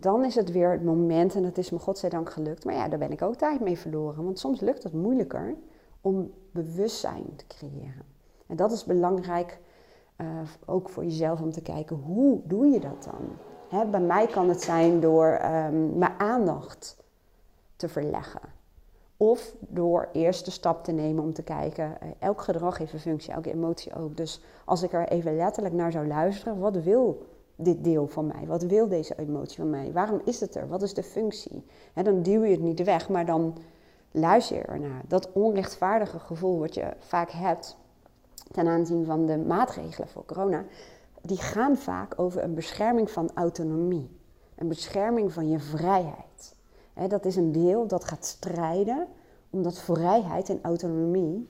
dan 0.03 0.25
is 0.25 0.35
het 0.35 0.51
weer 0.51 0.71
het 0.71 0.83
moment, 0.83 1.35
en 1.35 1.43
dat 1.43 1.57
is 1.57 1.69
me 1.69 1.79
godzijdank 1.79 2.31
gelukt, 2.31 2.65
maar 2.65 2.73
ja, 2.73 2.87
daar 2.87 2.99
ben 2.99 3.11
ik 3.11 3.21
ook 3.21 3.35
tijd 3.35 3.59
mee 3.59 3.77
verloren. 3.77 4.23
Want 4.23 4.39
soms 4.39 4.59
lukt 4.59 4.83
het 4.83 4.93
moeilijker 4.93 5.55
om 6.01 6.31
bewustzijn 6.51 7.35
te 7.35 7.47
creëren. 7.47 8.05
En 8.47 8.55
dat 8.55 8.71
is 8.71 8.83
belangrijk 8.83 9.59
uh, 10.17 10.27
ook 10.65 10.89
voor 10.89 11.03
jezelf 11.03 11.41
om 11.41 11.51
te 11.51 11.61
kijken, 11.61 11.95
hoe 11.95 12.41
doe 12.43 12.67
je 12.67 12.79
dat 12.79 13.03
dan? 13.03 13.37
Hè, 13.69 13.85
bij 13.85 14.01
mij 14.01 14.27
kan 14.27 14.49
het 14.49 14.61
zijn 14.61 14.99
door 14.99 15.41
um, 15.45 15.97
mijn 15.97 16.13
aandacht 16.19 16.97
te 17.75 17.87
verleggen. 17.87 18.41
Of 19.17 19.55
door 19.59 20.09
eerst 20.11 20.45
de 20.45 20.51
stap 20.51 20.83
te 20.83 20.91
nemen 20.91 21.23
om 21.23 21.33
te 21.33 21.43
kijken, 21.43 21.97
uh, 22.03 22.09
elk 22.19 22.41
gedrag 22.41 22.77
heeft 22.77 22.93
een 22.93 22.99
functie, 22.99 23.33
elke 23.33 23.51
emotie 23.53 23.95
ook. 23.95 24.17
Dus 24.17 24.43
als 24.65 24.83
ik 24.83 24.93
er 24.93 25.07
even 25.07 25.35
letterlijk 25.35 25.75
naar 25.75 25.91
zou 25.91 26.07
luisteren, 26.07 26.59
wat 26.59 26.75
wil 26.75 27.25
dit 27.55 27.83
deel 27.83 28.07
van 28.07 28.27
mij? 28.27 28.45
Wat 28.47 28.63
wil 28.63 28.87
deze 28.87 29.15
emotie 29.17 29.57
van 29.57 29.69
mij? 29.69 29.91
Waarom 29.91 30.21
is 30.25 30.39
het 30.39 30.55
er? 30.55 30.67
Wat 30.67 30.81
is 30.81 30.93
de 30.93 31.03
functie? 31.03 31.65
dan 31.93 32.21
duw 32.21 32.43
je 32.43 32.51
het 32.51 32.61
niet 32.61 32.83
weg, 32.83 33.09
maar 33.09 33.25
dan 33.25 33.57
luister 34.11 34.57
je 34.57 34.63
ernaar. 34.63 35.01
Dat 35.07 35.31
onrechtvaardige 35.31 36.19
gevoel 36.19 36.59
wat 36.59 36.73
je 36.73 36.93
vaak 36.99 37.31
hebt 37.31 37.77
ten 38.51 38.67
aanzien 38.67 39.05
van 39.05 39.25
de 39.25 39.37
maatregelen 39.37 40.07
voor 40.07 40.25
corona, 40.25 40.65
die 41.21 41.37
gaan 41.37 41.77
vaak 41.77 42.19
over 42.19 42.43
een 42.43 42.53
bescherming 42.53 43.11
van 43.11 43.29
autonomie. 43.33 44.09
Een 44.55 44.67
bescherming 44.67 45.33
van 45.33 45.49
je 45.49 45.59
vrijheid. 45.59 46.55
dat 47.07 47.25
is 47.25 47.35
een 47.35 47.51
deel 47.51 47.87
dat 47.87 48.03
gaat 48.03 48.25
strijden 48.25 49.07
omdat 49.49 49.79
vrijheid 49.79 50.49
en 50.49 50.59
autonomie 50.61 51.47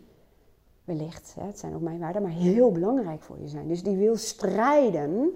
wellicht, 0.83 1.35
het 1.39 1.59
zijn 1.59 1.75
ook 1.75 1.81
mijn 1.81 1.99
waarden, 1.99 2.21
maar 2.21 2.31
heel 2.31 2.71
belangrijk 2.71 3.21
voor 3.21 3.39
je 3.39 3.47
zijn. 3.47 3.67
Dus 3.67 3.83
die 3.83 3.97
wil 3.97 4.15
strijden 4.15 5.31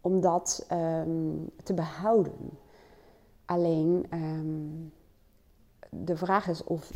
om 0.00 0.20
dat 0.20 0.64
ehm, 0.68 1.36
te 1.62 1.74
behouden. 1.74 2.58
Alleen 3.44 4.06
um, 4.12 4.92
de 5.90 6.16
vraag 6.16 6.48
is 6.48 6.64
of 6.64 6.90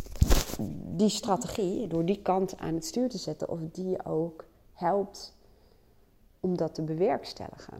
die 0.97 1.09
strategie, 1.09 1.87
door 1.87 2.05
die 2.05 2.23
kant 2.23 2.59
aan 2.59 2.75
het 2.75 2.85
stuur 2.85 3.09
te 3.09 3.19
zetten, 3.19 3.49
of 3.49 3.59
die 3.73 4.05
ook 4.05 4.45
helpt 4.73 5.37
om 6.41 6.57
dat 6.57 6.75
te 6.75 6.83
bewerkstelligen. 6.83 7.79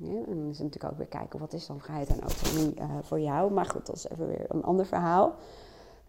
En 0.00 0.24
dan 0.26 0.50
is 0.50 0.58
het 0.58 0.66
natuurlijk 0.66 0.92
ook 0.92 0.98
weer 0.98 1.06
kijken, 1.06 1.38
wat 1.38 1.52
is 1.52 1.66
dan 1.66 1.80
vrijheid 1.80 2.08
en 2.08 2.20
autonomie 2.20 2.74
uh, 2.80 2.84
voor 3.02 3.20
jou? 3.20 3.52
Maar 3.52 3.66
goed, 3.66 3.86
dat 3.86 3.96
is 3.96 4.08
even 4.08 4.26
weer 4.26 4.44
een 4.48 4.62
ander 4.62 4.86
verhaal. 4.86 5.34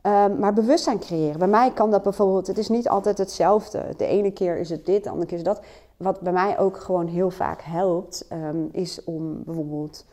Um, 0.04 0.40
maar 0.40 0.54
bewustzijn 0.54 1.00
creëren. 1.00 1.40
Bij 1.40 1.48
mij 1.48 1.72
kan 1.72 1.92
dat 1.92 2.04
bijvoorbeeld, 2.04 2.48
het 2.48 2.58
is 2.58 2.70
niet 2.70 2.90
altijd 2.90 3.18
hetzelfde. 3.18 3.94
De 3.98 4.06
ene 4.06 4.32
keer 4.32 4.58
is 4.58 4.70
het 4.70 4.86
dit, 4.86 5.04
de 5.04 5.10
andere 5.10 5.28
keer 5.28 5.38
is 5.38 5.44
dat. 5.44 5.62
Wat 5.98 6.22
bij 6.22 6.34
mij 6.34 6.60
ook 6.60 6.78
gewoon 6.78 7.08
heel 7.08 7.30
vaak 7.30 7.62
helpt, 7.62 8.28
um, 8.32 8.70
is 8.72 9.04
om 9.04 9.44
bijvoorbeeld 9.44 10.06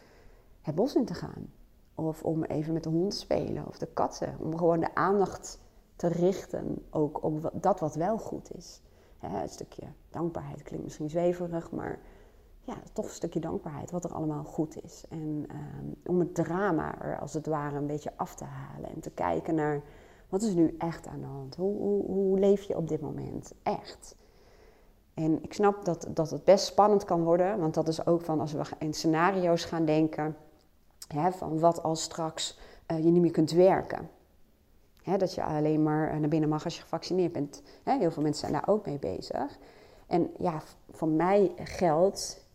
het 0.61 0.75
bos 0.75 0.95
in 0.95 1.05
te 1.05 1.15
gaan. 1.15 1.53
Of 1.95 2.23
om 2.23 2.45
even 2.45 2.73
met 2.73 2.83
de 2.83 2.89
hond 2.89 3.11
te 3.11 3.17
spelen 3.17 3.67
of 3.67 3.79
de 3.79 3.87
katten. 3.87 4.37
Om 4.41 4.57
gewoon 4.57 4.81
de 4.81 4.95
aandacht 4.95 5.61
te 5.97 6.07
richten 6.07 6.85
ook 6.91 7.23
op 7.23 7.51
dat 7.53 7.81
wat 7.81 7.95
wel 7.95 8.19
goed 8.19 8.55
is. 8.57 8.83
Een 9.21 9.49
stukje 9.49 9.87
dankbaarheid 10.11 10.63
klinkt 10.63 10.85
misschien 10.85 11.11
zweverig, 11.11 11.71
maar 11.71 11.99
ja, 12.61 12.75
toch 12.93 13.05
een 13.05 13.11
stukje 13.11 13.41
dankbaarheid 13.41 13.91
wat 13.91 14.05
er 14.05 14.13
allemaal 14.13 14.45
goed 14.45 14.83
is. 14.85 15.05
En 15.09 15.47
um, 15.51 15.95
om 16.07 16.19
het 16.19 16.35
drama 16.35 17.03
er 17.03 17.19
als 17.19 17.35
het 17.35 17.47
ware 17.47 17.77
een 17.77 17.87
beetje 17.87 18.13
af 18.17 18.35
te 18.35 18.45
halen 18.45 18.91
en 18.91 19.01
te 19.01 19.11
kijken 19.11 19.55
naar 19.55 19.83
wat 20.29 20.43
is 20.43 20.55
nu 20.55 20.75
echt 20.79 21.07
aan 21.07 21.21
de 21.21 21.27
hand? 21.27 21.57
Hoe, 21.57 21.79
hoe, 21.79 22.05
hoe 22.05 22.39
leef 22.39 22.63
je 22.63 22.77
op 22.77 22.89
dit 22.89 23.01
moment 23.01 23.53
echt? 23.63 24.17
En 25.15 25.43
ik 25.43 25.53
snap 25.53 25.85
dat, 25.85 26.07
dat 26.11 26.31
het 26.31 26.45
best 26.45 26.67
spannend 26.67 27.05
kan 27.05 27.23
worden, 27.23 27.59
want 27.59 27.75
dat 27.75 27.89
is 27.89 28.07
ook 28.07 28.23
van 28.23 28.41
als 28.41 28.53
we 28.53 28.63
in 28.79 28.95
scenario's 28.95 29.65
gaan 29.65 29.85
denken, 29.85 30.37
hè, 31.09 31.33
van 31.33 31.59
wat 31.59 31.83
als 31.83 32.03
straks 32.03 32.59
uh, 32.91 33.05
je 33.05 33.11
niet 33.11 33.23
meer 33.23 33.31
kunt 33.31 33.51
werken. 33.51 34.11
Hè, 35.03 35.17
dat 35.17 35.35
je 35.35 35.45
alleen 35.45 35.83
maar 35.83 36.11
eh, 36.11 36.19
naar 36.19 36.29
binnen 36.29 36.49
mag 36.49 36.65
als 36.65 36.77
je 36.77 36.83
gevaccineerd 36.83 37.33
bent. 37.33 37.63
Hè, 37.83 37.99
heel 37.99 38.11
veel 38.11 38.23
mensen 38.23 38.49
zijn 38.49 38.53
daar 38.53 38.75
ook 38.75 38.87
mee 38.87 38.99
bezig. 38.99 39.59
En 40.07 40.31
ja, 40.39 40.63
voor 40.91 41.09
mij 41.09 41.53
geldt, 41.57 42.47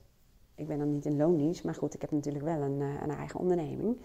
ik 0.56 0.68
ben 0.68 0.78
dan 0.78 0.92
niet 0.92 1.06
in 1.06 1.18
loondienst, 1.18 1.64
maar 1.64 1.76
goed, 1.76 1.94
ik 1.94 2.02
heb 2.02 2.12
natuurlijk 2.12 2.46
wel 2.46 2.62
een, 2.62 2.82
eh, 2.82 3.02
een 3.02 3.12
eigen 3.12 3.40
onderneming. 3.40 3.98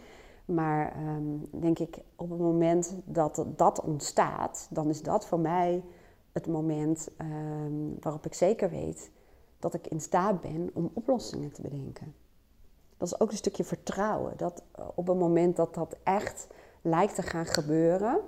Maar 0.45 0.97
um, 1.17 1.49
denk 1.51 1.79
ik, 1.79 1.99
op 2.17 2.31
het 2.31 2.39
moment 2.39 2.97
dat 3.05 3.45
dat 3.57 3.81
ontstaat, 3.81 4.67
dan 4.71 4.89
is 4.89 5.03
dat 5.03 5.27
voor 5.27 5.39
mij 5.39 5.83
het 6.35 6.47
moment 6.47 7.09
um, 7.21 7.97
waarop 8.01 8.27
ik 8.27 8.35
zeker 8.35 8.71
weet 8.71 9.11
dat 9.59 9.75
ik 9.75 9.87
in 9.87 10.01
staat 10.01 10.41
ben 10.41 10.71
om 10.73 10.91
oplossingen 10.95 11.53
te 11.53 11.63
bedenken. 11.63 12.15
dat 12.97 13.09
is 13.09 13.21
ook 13.21 13.31
een 13.31 13.37
stukje 13.37 13.65
vertrouwen. 13.65 14.37
Dat 14.37 14.63
eh, 14.73 14.89
op 14.95 15.07
het 15.07 15.19
moment 15.19 15.57
dat 15.57 15.75
dat 15.75 15.97
echt 16.03 16.47
lijkt 16.83 17.15
te 17.15 17.23
gaan 17.23 17.47
gebeuren, 17.47 18.21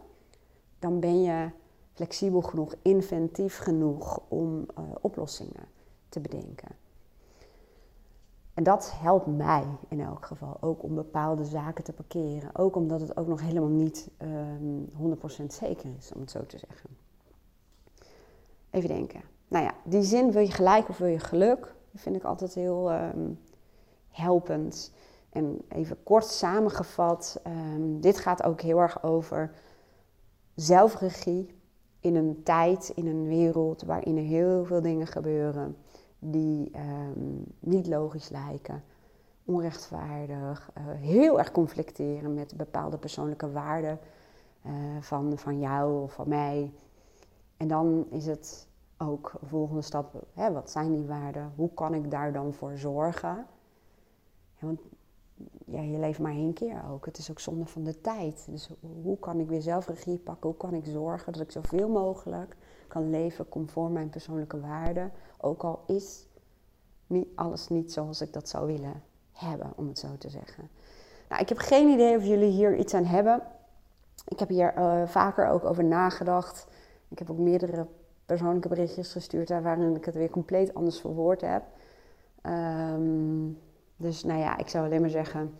dan 0.78 1.00
ben 1.00 1.22
je 1.22 1.50
flexibel 1.92 2.42
genoeg, 2.42 2.74
inventief 2.82 3.58
genoeg 3.58 4.20
om 4.28 4.66
uh, 4.78 4.84
oplossingen 5.00 5.68
te 6.08 6.20
bedenken. 6.20 6.68
En 8.54 8.62
dat 8.62 8.92
helpt 9.00 9.26
mij 9.26 9.64
in 9.88 10.00
elk 10.00 10.26
geval 10.26 10.56
ook 10.60 10.82
om 10.82 10.94
bepaalde 10.94 11.44
zaken 11.44 11.84
te 11.84 11.92
parkeren. 11.92 12.56
Ook 12.56 12.76
omdat 12.76 13.00
het 13.00 13.16
ook 13.16 13.26
nog 13.26 13.40
helemaal 13.40 13.68
niet 13.68 14.10
um, 14.18 14.90
ehm, 14.94 15.42
100% 15.42 15.46
zeker 15.46 15.90
is, 15.98 16.12
om 16.12 16.20
het 16.20 16.30
zo 16.30 16.46
te 16.46 16.58
zeggen. 16.58 16.90
Even 18.76 18.88
denken. 18.88 19.22
Nou 19.48 19.64
ja, 19.64 19.74
die 19.84 20.02
zin 20.02 20.32
wil 20.32 20.42
je 20.42 20.50
gelijk 20.50 20.88
of 20.88 20.98
wil 20.98 21.08
je 21.08 21.18
geluk? 21.18 21.74
Die 21.90 22.00
vind 22.00 22.16
ik 22.16 22.24
altijd 22.24 22.54
heel 22.54 22.92
um, 22.92 23.38
helpend. 24.10 24.92
En 25.30 25.60
even 25.68 26.02
kort 26.02 26.24
samengevat, 26.24 27.40
um, 27.46 28.00
dit 28.00 28.18
gaat 28.18 28.42
ook 28.42 28.60
heel 28.60 28.78
erg 28.78 29.02
over 29.02 29.50
zelfregie 30.54 31.54
in 32.00 32.16
een 32.16 32.40
tijd, 32.42 32.92
in 32.94 33.06
een 33.06 33.26
wereld 33.26 33.82
waarin 33.82 34.16
er 34.16 34.22
heel 34.22 34.64
veel 34.64 34.82
dingen 34.82 35.06
gebeuren 35.06 35.76
die 36.18 36.70
um, 36.74 37.44
niet 37.58 37.86
logisch 37.86 38.28
lijken, 38.28 38.84
onrechtvaardig, 39.44 40.70
uh, 40.78 40.84
heel 40.86 41.38
erg 41.38 41.52
conflicteren 41.52 42.34
met 42.34 42.56
bepaalde 42.56 42.98
persoonlijke 42.98 43.50
waarden 43.50 43.98
uh, 44.66 44.72
van, 45.00 45.38
van 45.38 45.58
jou 45.58 46.02
of 46.02 46.12
van 46.12 46.28
mij. 46.28 46.72
En 47.56 47.68
dan 47.68 48.06
is 48.10 48.26
het 48.26 48.68
ook 48.98 49.32
de 49.40 49.46
volgende 49.46 49.82
stap, 49.82 50.26
hè, 50.32 50.52
wat 50.52 50.70
zijn 50.70 50.94
die 50.94 51.06
waarden? 51.06 51.52
Hoe 51.56 51.70
kan 51.74 51.94
ik 51.94 52.10
daar 52.10 52.32
dan 52.32 52.52
voor 52.52 52.76
zorgen? 52.76 53.46
Ja, 54.58 54.66
want 54.66 54.80
je 55.64 55.98
leeft 55.98 56.18
maar 56.18 56.32
één 56.32 56.52
keer 56.52 56.82
ook. 56.90 57.06
Het 57.06 57.18
is 57.18 57.30
ook 57.30 57.40
zonde 57.40 57.66
van 57.66 57.84
de 57.84 58.00
tijd. 58.00 58.46
Dus 58.50 58.70
hoe 59.02 59.18
kan 59.18 59.40
ik 59.40 59.48
weer 59.48 59.62
zelf 59.62 59.88
regie 59.88 60.18
pakken? 60.18 60.50
Hoe 60.50 60.58
kan 60.58 60.74
ik 60.74 60.84
zorgen 60.86 61.32
dat 61.32 61.42
ik 61.42 61.50
zoveel 61.50 61.88
mogelijk 61.88 62.56
kan 62.88 63.10
leven 63.10 63.48
conform 63.48 63.92
mijn 63.92 64.10
persoonlijke 64.10 64.60
waarden? 64.60 65.12
Ook 65.40 65.62
al 65.62 65.82
is 65.86 66.26
alles 67.34 67.68
niet 67.68 67.92
zoals 67.92 68.20
ik 68.20 68.32
dat 68.32 68.48
zou 68.48 68.66
willen 68.66 69.02
hebben, 69.32 69.72
om 69.76 69.88
het 69.88 69.98
zo 69.98 70.08
te 70.18 70.28
zeggen. 70.28 70.68
Nou, 71.28 71.42
ik 71.42 71.48
heb 71.48 71.58
geen 71.58 71.88
idee 71.88 72.16
of 72.16 72.24
jullie 72.24 72.50
hier 72.50 72.76
iets 72.76 72.94
aan 72.94 73.04
hebben. 73.04 73.42
Ik 74.28 74.38
heb 74.38 74.48
hier 74.48 74.78
uh, 74.78 75.06
vaker 75.06 75.48
ook 75.48 75.64
over 75.64 75.84
nagedacht. 75.84 76.66
Ik 77.08 77.18
heb 77.18 77.30
ook 77.30 77.38
meerdere 77.38 77.86
persoonlijke 78.26 78.68
berichtjes 78.68 79.12
gestuurd 79.12 79.48
waarin 79.48 79.96
ik 79.96 80.04
het 80.04 80.14
weer 80.14 80.30
compleet 80.30 80.74
anders 80.74 81.00
verwoord 81.00 81.40
heb. 81.40 81.62
Um, 82.42 83.58
dus 83.96 84.24
nou 84.24 84.40
ja, 84.40 84.58
ik 84.58 84.68
zou 84.68 84.84
alleen 84.84 85.00
maar 85.00 85.10
zeggen, 85.10 85.54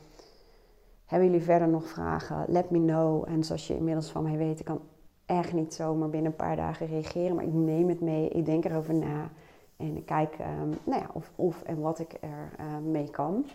hebben 1.05 1.29
jullie 1.29 1.45
verder 1.45 1.69
nog 1.69 1.89
vragen? 1.89 2.45
Let 2.49 2.71
me 2.71 2.79
know. 2.79 3.25
En 3.29 3.45
zoals 3.45 3.67
je 3.67 3.77
inmiddels 3.77 4.11
van 4.11 4.23
mij 4.23 4.37
weet, 4.37 4.59
ik 4.59 4.65
kan 4.65 4.81
echt 5.27 5.53
niet 5.53 5.75
zomaar 5.75 6.11
binnen 6.11 6.31
een 6.31 6.37
paar 6.37 6.57
dagen 6.57 6.87
reageren. 6.87 7.35
Maar 7.35 7.45
ik 7.45 7.53
neem 7.53 7.89
het 7.89 8.01
mee, 8.01 8.29
ik 8.29 8.45
denk 8.45 8.65
erover 8.65 8.95
na. 8.95 9.31
En 9.77 9.97
ik 9.97 10.07
kijk 10.07 10.37
um, 10.39 10.75
nou 10.85 11.01
ja, 11.03 11.11
of, 11.13 11.33
of 11.35 11.63
en 11.63 11.81
wat 11.81 11.99
ik 11.99 12.13
er 12.21 12.53
uh, 12.61 12.79
mee 12.79 13.11
kan. 13.11 13.47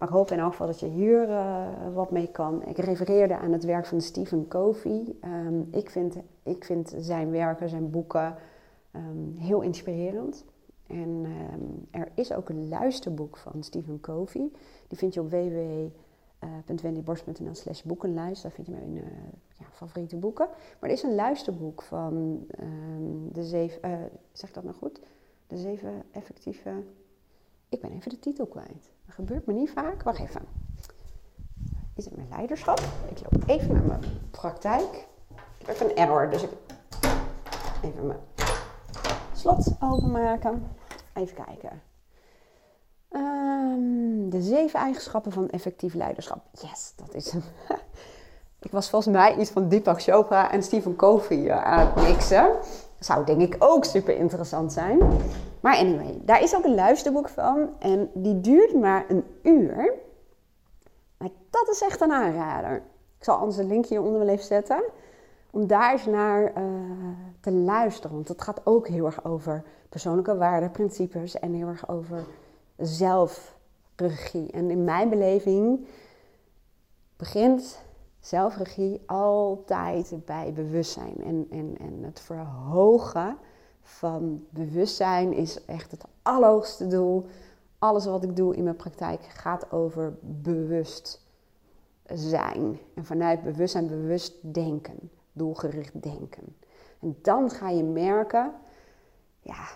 Maar 0.00 0.08
ik 0.08 0.14
hoop 0.14 0.30
in 0.30 0.38
elk 0.38 0.50
geval 0.50 0.66
dat 0.66 0.80
je 0.80 0.86
hier 0.86 1.28
uh, 1.28 1.66
wat 1.94 2.10
mee 2.10 2.30
kan. 2.30 2.66
Ik 2.66 2.78
refereerde 2.78 3.36
aan 3.36 3.52
het 3.52 3.64
werk 3.64 3.86
van 3.86 4.00
Stephen 4.00 4.48
Covey. 4.48 5.14
Um, 5.24 5.68
ik, 5.70 5.90
vind, 5.90 6.16
ik 6.42 6.64
vind 6.64 6.94
zijn 6.98 7.30
werken, 7.30 7.68
zijn 7.68 7.90
boeken 7.90 8.34
um, 8.96 9.34
heel 9.36 9.60
inspirerend. 9.60 10.44
En 10.86 11.08
um, 11.08 11.86
er 11.90 12.08
is 12.14 12.32
ook 12.32 12.48
een 12.48 12.68
luisterboek 12.68 13.36
van 13.36 13.62
Stephen 13.62 14.00
Covey. 14.00 14.50
Die 14.88 14.98
vind 14.98 15.14
je 15.14 15.20
op 15.20 15.30
www.wendyborst.nl 15.30 17.54
slash 17.54 17.82
boekenlijst. 17.82 18.42
Daar 18.42 18.52
vind 18.52 18.66
je 18.66 18.72
mijn 18.72 18.96
uh, 18.96 19.02
ja, 19.58 19.64
favoriete 19.72 20.16
boeken. 20.16 20.48
Maar 20.80 20.90
er 20.90 20.96
is 20.96 21.02
een 21.02 21.14
luisterboek 21.14 21.82
van 21.82 22.46
de 23.32 23.44
zeven... 23.44 23.90
Uh, 23.90 23.96
zeg 24.32 24.48
ik 24.48 24.54
dat 24.54 24.64
nou 24.64 24.76
goed? 24.76 25.00
De 25.46 25.56
zeven 25.56 26.02
effectieve... 26.10 26.70
Ik 27.70 27.80
ben 27.80 27.92
even 27.92 28.10
de 28.10 28.18
titel 28.18 28.46
kwijt. 28.46 28.90
Dat 29.06 29.14
gebeurt 29.14 29.46
me 29.46 29.52
niet 29.52 29.70
vaak. 29.70 30.02
Wacht 30.02 30.18
even. 30.18 30.42
Is 31.94 32.04
het 32.04 32.16
mijn 32.16 32.28
leiderschap? 32.28 32.80
Ik 33.08 33.20
loop 33.30 33.48
even 33.48 33.72
naar 33.72 33.82
mijn 33.82 34.00
praktijk. 34.30 35.06
Ik 35.58 35.66
heb 35.66 35.80
een 35.80 35.96
error, 35.96 36.30
dus 36.30 36.42
ik... 36.42 36.50
Even 37.82 38.06
mijn 38.06 38.18
slot 39.32 39.76
openmaken. 39.80 40.66
Even 41.14 41.44
kijken. 41.44 41.82
Um, 43.10 44.30
de 44.30 44.42
zeven 44.42 44.80
eigenschappen 44.80 45.32
van 45.32 45.50
effectief 45.50 45.94
leiderschap. 45.94 46.44
Yes, 46.52 46.92
dat 46.96 47.14
is 47.14 47.30
hem. 47.30 47.42
ik 48.60 48.70
was 48.70 48.90
volgens 48.90 49.14
mij 49.14 49.36
iets 49.36 49.50
van 49.50 49.68
Deepak 49.68 50.02
Chopra 50.02 50.52
en 50.52 50.62
Stephen 50.62 50.96
Covey 50.96 51.38
uh, 51.38 51.64
aan 51.64 51.86
het 51.86 51.94
mixen. 52.08 52.50
Zou 52.98 53.24
denk 53.24 53.40
ik 53.40 53.56
ook 53.58 53.84
super 53.84 54.16
interessant 54.16 54.72
zijn. 54.72 54.98
Maar 55.60 55.76
anyway, 55.76 56.20
daar 56.24 56.42
is 56.42 56.56
ook 56.56 56.64
een 56.64 56.74
luisterboek 56.74 57.28
van. 57.28 57.70
En 57.78 58.10
die 58.14 58.40
duurt 58.40 58.74
maar 58.74 59.04
een 59.08 59.24
uur. 59.42 59.92
Maar 61.16 61.28
dat 61.50 61.68
is 61.68 61.82
echt 61.82 62.00
een 62.00 62.12
aanrader. 62.12 62.76
Ik 63.18 63.24
zal 63.24 63.36
anders 63.36 63.56
een 63.56 63.66
linkje 63.66 63.94
hieronder 63.94 64.18
wel 64.18 64.28
even 64.28 64.44
zetten. 64.44 64.82
Om 65.50 65.66
daar 65.66 65.92
eens 65.92 66.06
naar 66.06 66.42
uh, 66.42 66.64
te 67.40 67.52
luisteren. 67.52 68.16
Want 68.16 68.28
het 68.28 68.42
gaat 68.42 68.60
ook 68.64 68.88
heel 68.88 69.06
erg 69.06 69.24
over 69.24 69.64
persoonlijke 69.88 70.36
waarden, 70.36 70.70
principes 70.70 71.38
en 71.38 71.52
heel 71.52 71.68
erg 71.68 71.88
over 71.88 72.24
zelfregie. 72.76 74.50
En 74.52 74.70
in 74.70 74.84
mijn 74.84 75.08
beleving 75.08 75.86
begint 77.16 77.82
zelfregie 78.20 79.02
altijd 79.06 80.12
bij 80.24 80.52
bewustzijn. 80.52 81.24
En, 81.24 81.46
en, 81.50 81.74
en 81.80 82.02
het 82.02 82.20
verhogen 82.20 83.36
van 83.90 84.46
bewustzijn 84.50 85.32
is 85.32 85.64
echt 85.64 85.90
het 85.90 86.04
allerhoogste 86.22 86.86
doel. 86.86 87.26
Alles 87.78 88.04
wat 88.04 88.24
ik 88.24 88.36
doe 88.36 88.56
in 88.56 88.62
mijn 88.62 88.76
praktijk 88.76 89.22
gaat 89.22 89.72
over 89.72 90.18
bewust 90.22 91.26
zijn. 92.06 92.78
En 92.94 93.04
vanuit 93.04 93.42
bewustzijn 93.42 93.86
bewust 93.86 94.54
denken, 94.54 95.10
doelgericht 95.32 96.02
denken. 96.02 96.56
En 97.00 97.18
dan 97.22 97.50
ga 97.50 97.68
je 97.68 97.84
merken 97.84 98.52
ja, 99.40 99.68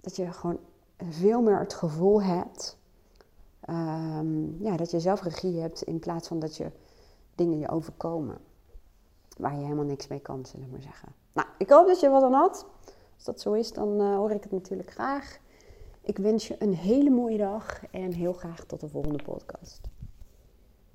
dat 0.00 0.16
je 0.16 0.32
gewoon 0.32 0.58
veel 1.10 1.42
meer 1.42 1.58
het 1.58 1.74
gevoel 1.74 2.22
hebt 2.22 2.78
um, 3.68 4.56
ja, 4.62 4.76
dat 4.76 4.90
je 4.90 5.00
zelf 5.00 5.22
regie 5.22 5.60
hebt 5.60 5.82
in 5.82 5.98
plaats 5.98 6.28
van 6.28 6.38
dat 6.38 6.56
je 6.56 6.70
dingen 7.34 7.58
je 7.58 7.68
overkomen 7.68 8.38
waar 9.36 9.54
je 9.54 9.62
helemaal 9.62 9.84
niks 9.84 10.08
mee 10.08 10.20
kan, 10.20 10.46
zullen 10.46 10.66
we 10.66 10.72
maar 10.72 10.82
zeggen. 10.82 11.08
Nou, 11.32 11.48
ik 11.58 11.70
hoop 11.70 11.86
dat 11.86 12.00
je 12.00 12.08
wat 12.08 12.22
aan 12.22 12.32
had. 12.32 12.66
Als 13.20 13.28
dat 13.28 13.40
zo 13.40 13.52
is, 13.52 13.72
dan 13.72 14.00
uh, 14.00 14.14
hoor 14.14 14.30
ik 14.30 14.42
het 14.42 14.52
natuurlijk 14.52 14.90
graag. 14.90 15.38
Ik 16.02 16.16
wens 16.16 16.48
je 16.48 16.56
een 16.58 16.74
hele 16.74 17.10
mooie 17.10 17.38
dag 17.38 17.82
en 17.90 18.12
heel 18.12 18.32
graag 18.32 18.64
tot 18.64 18.80
de 18.80 18.88
volgende 18.88 19.22
podcast. 19.22 19.80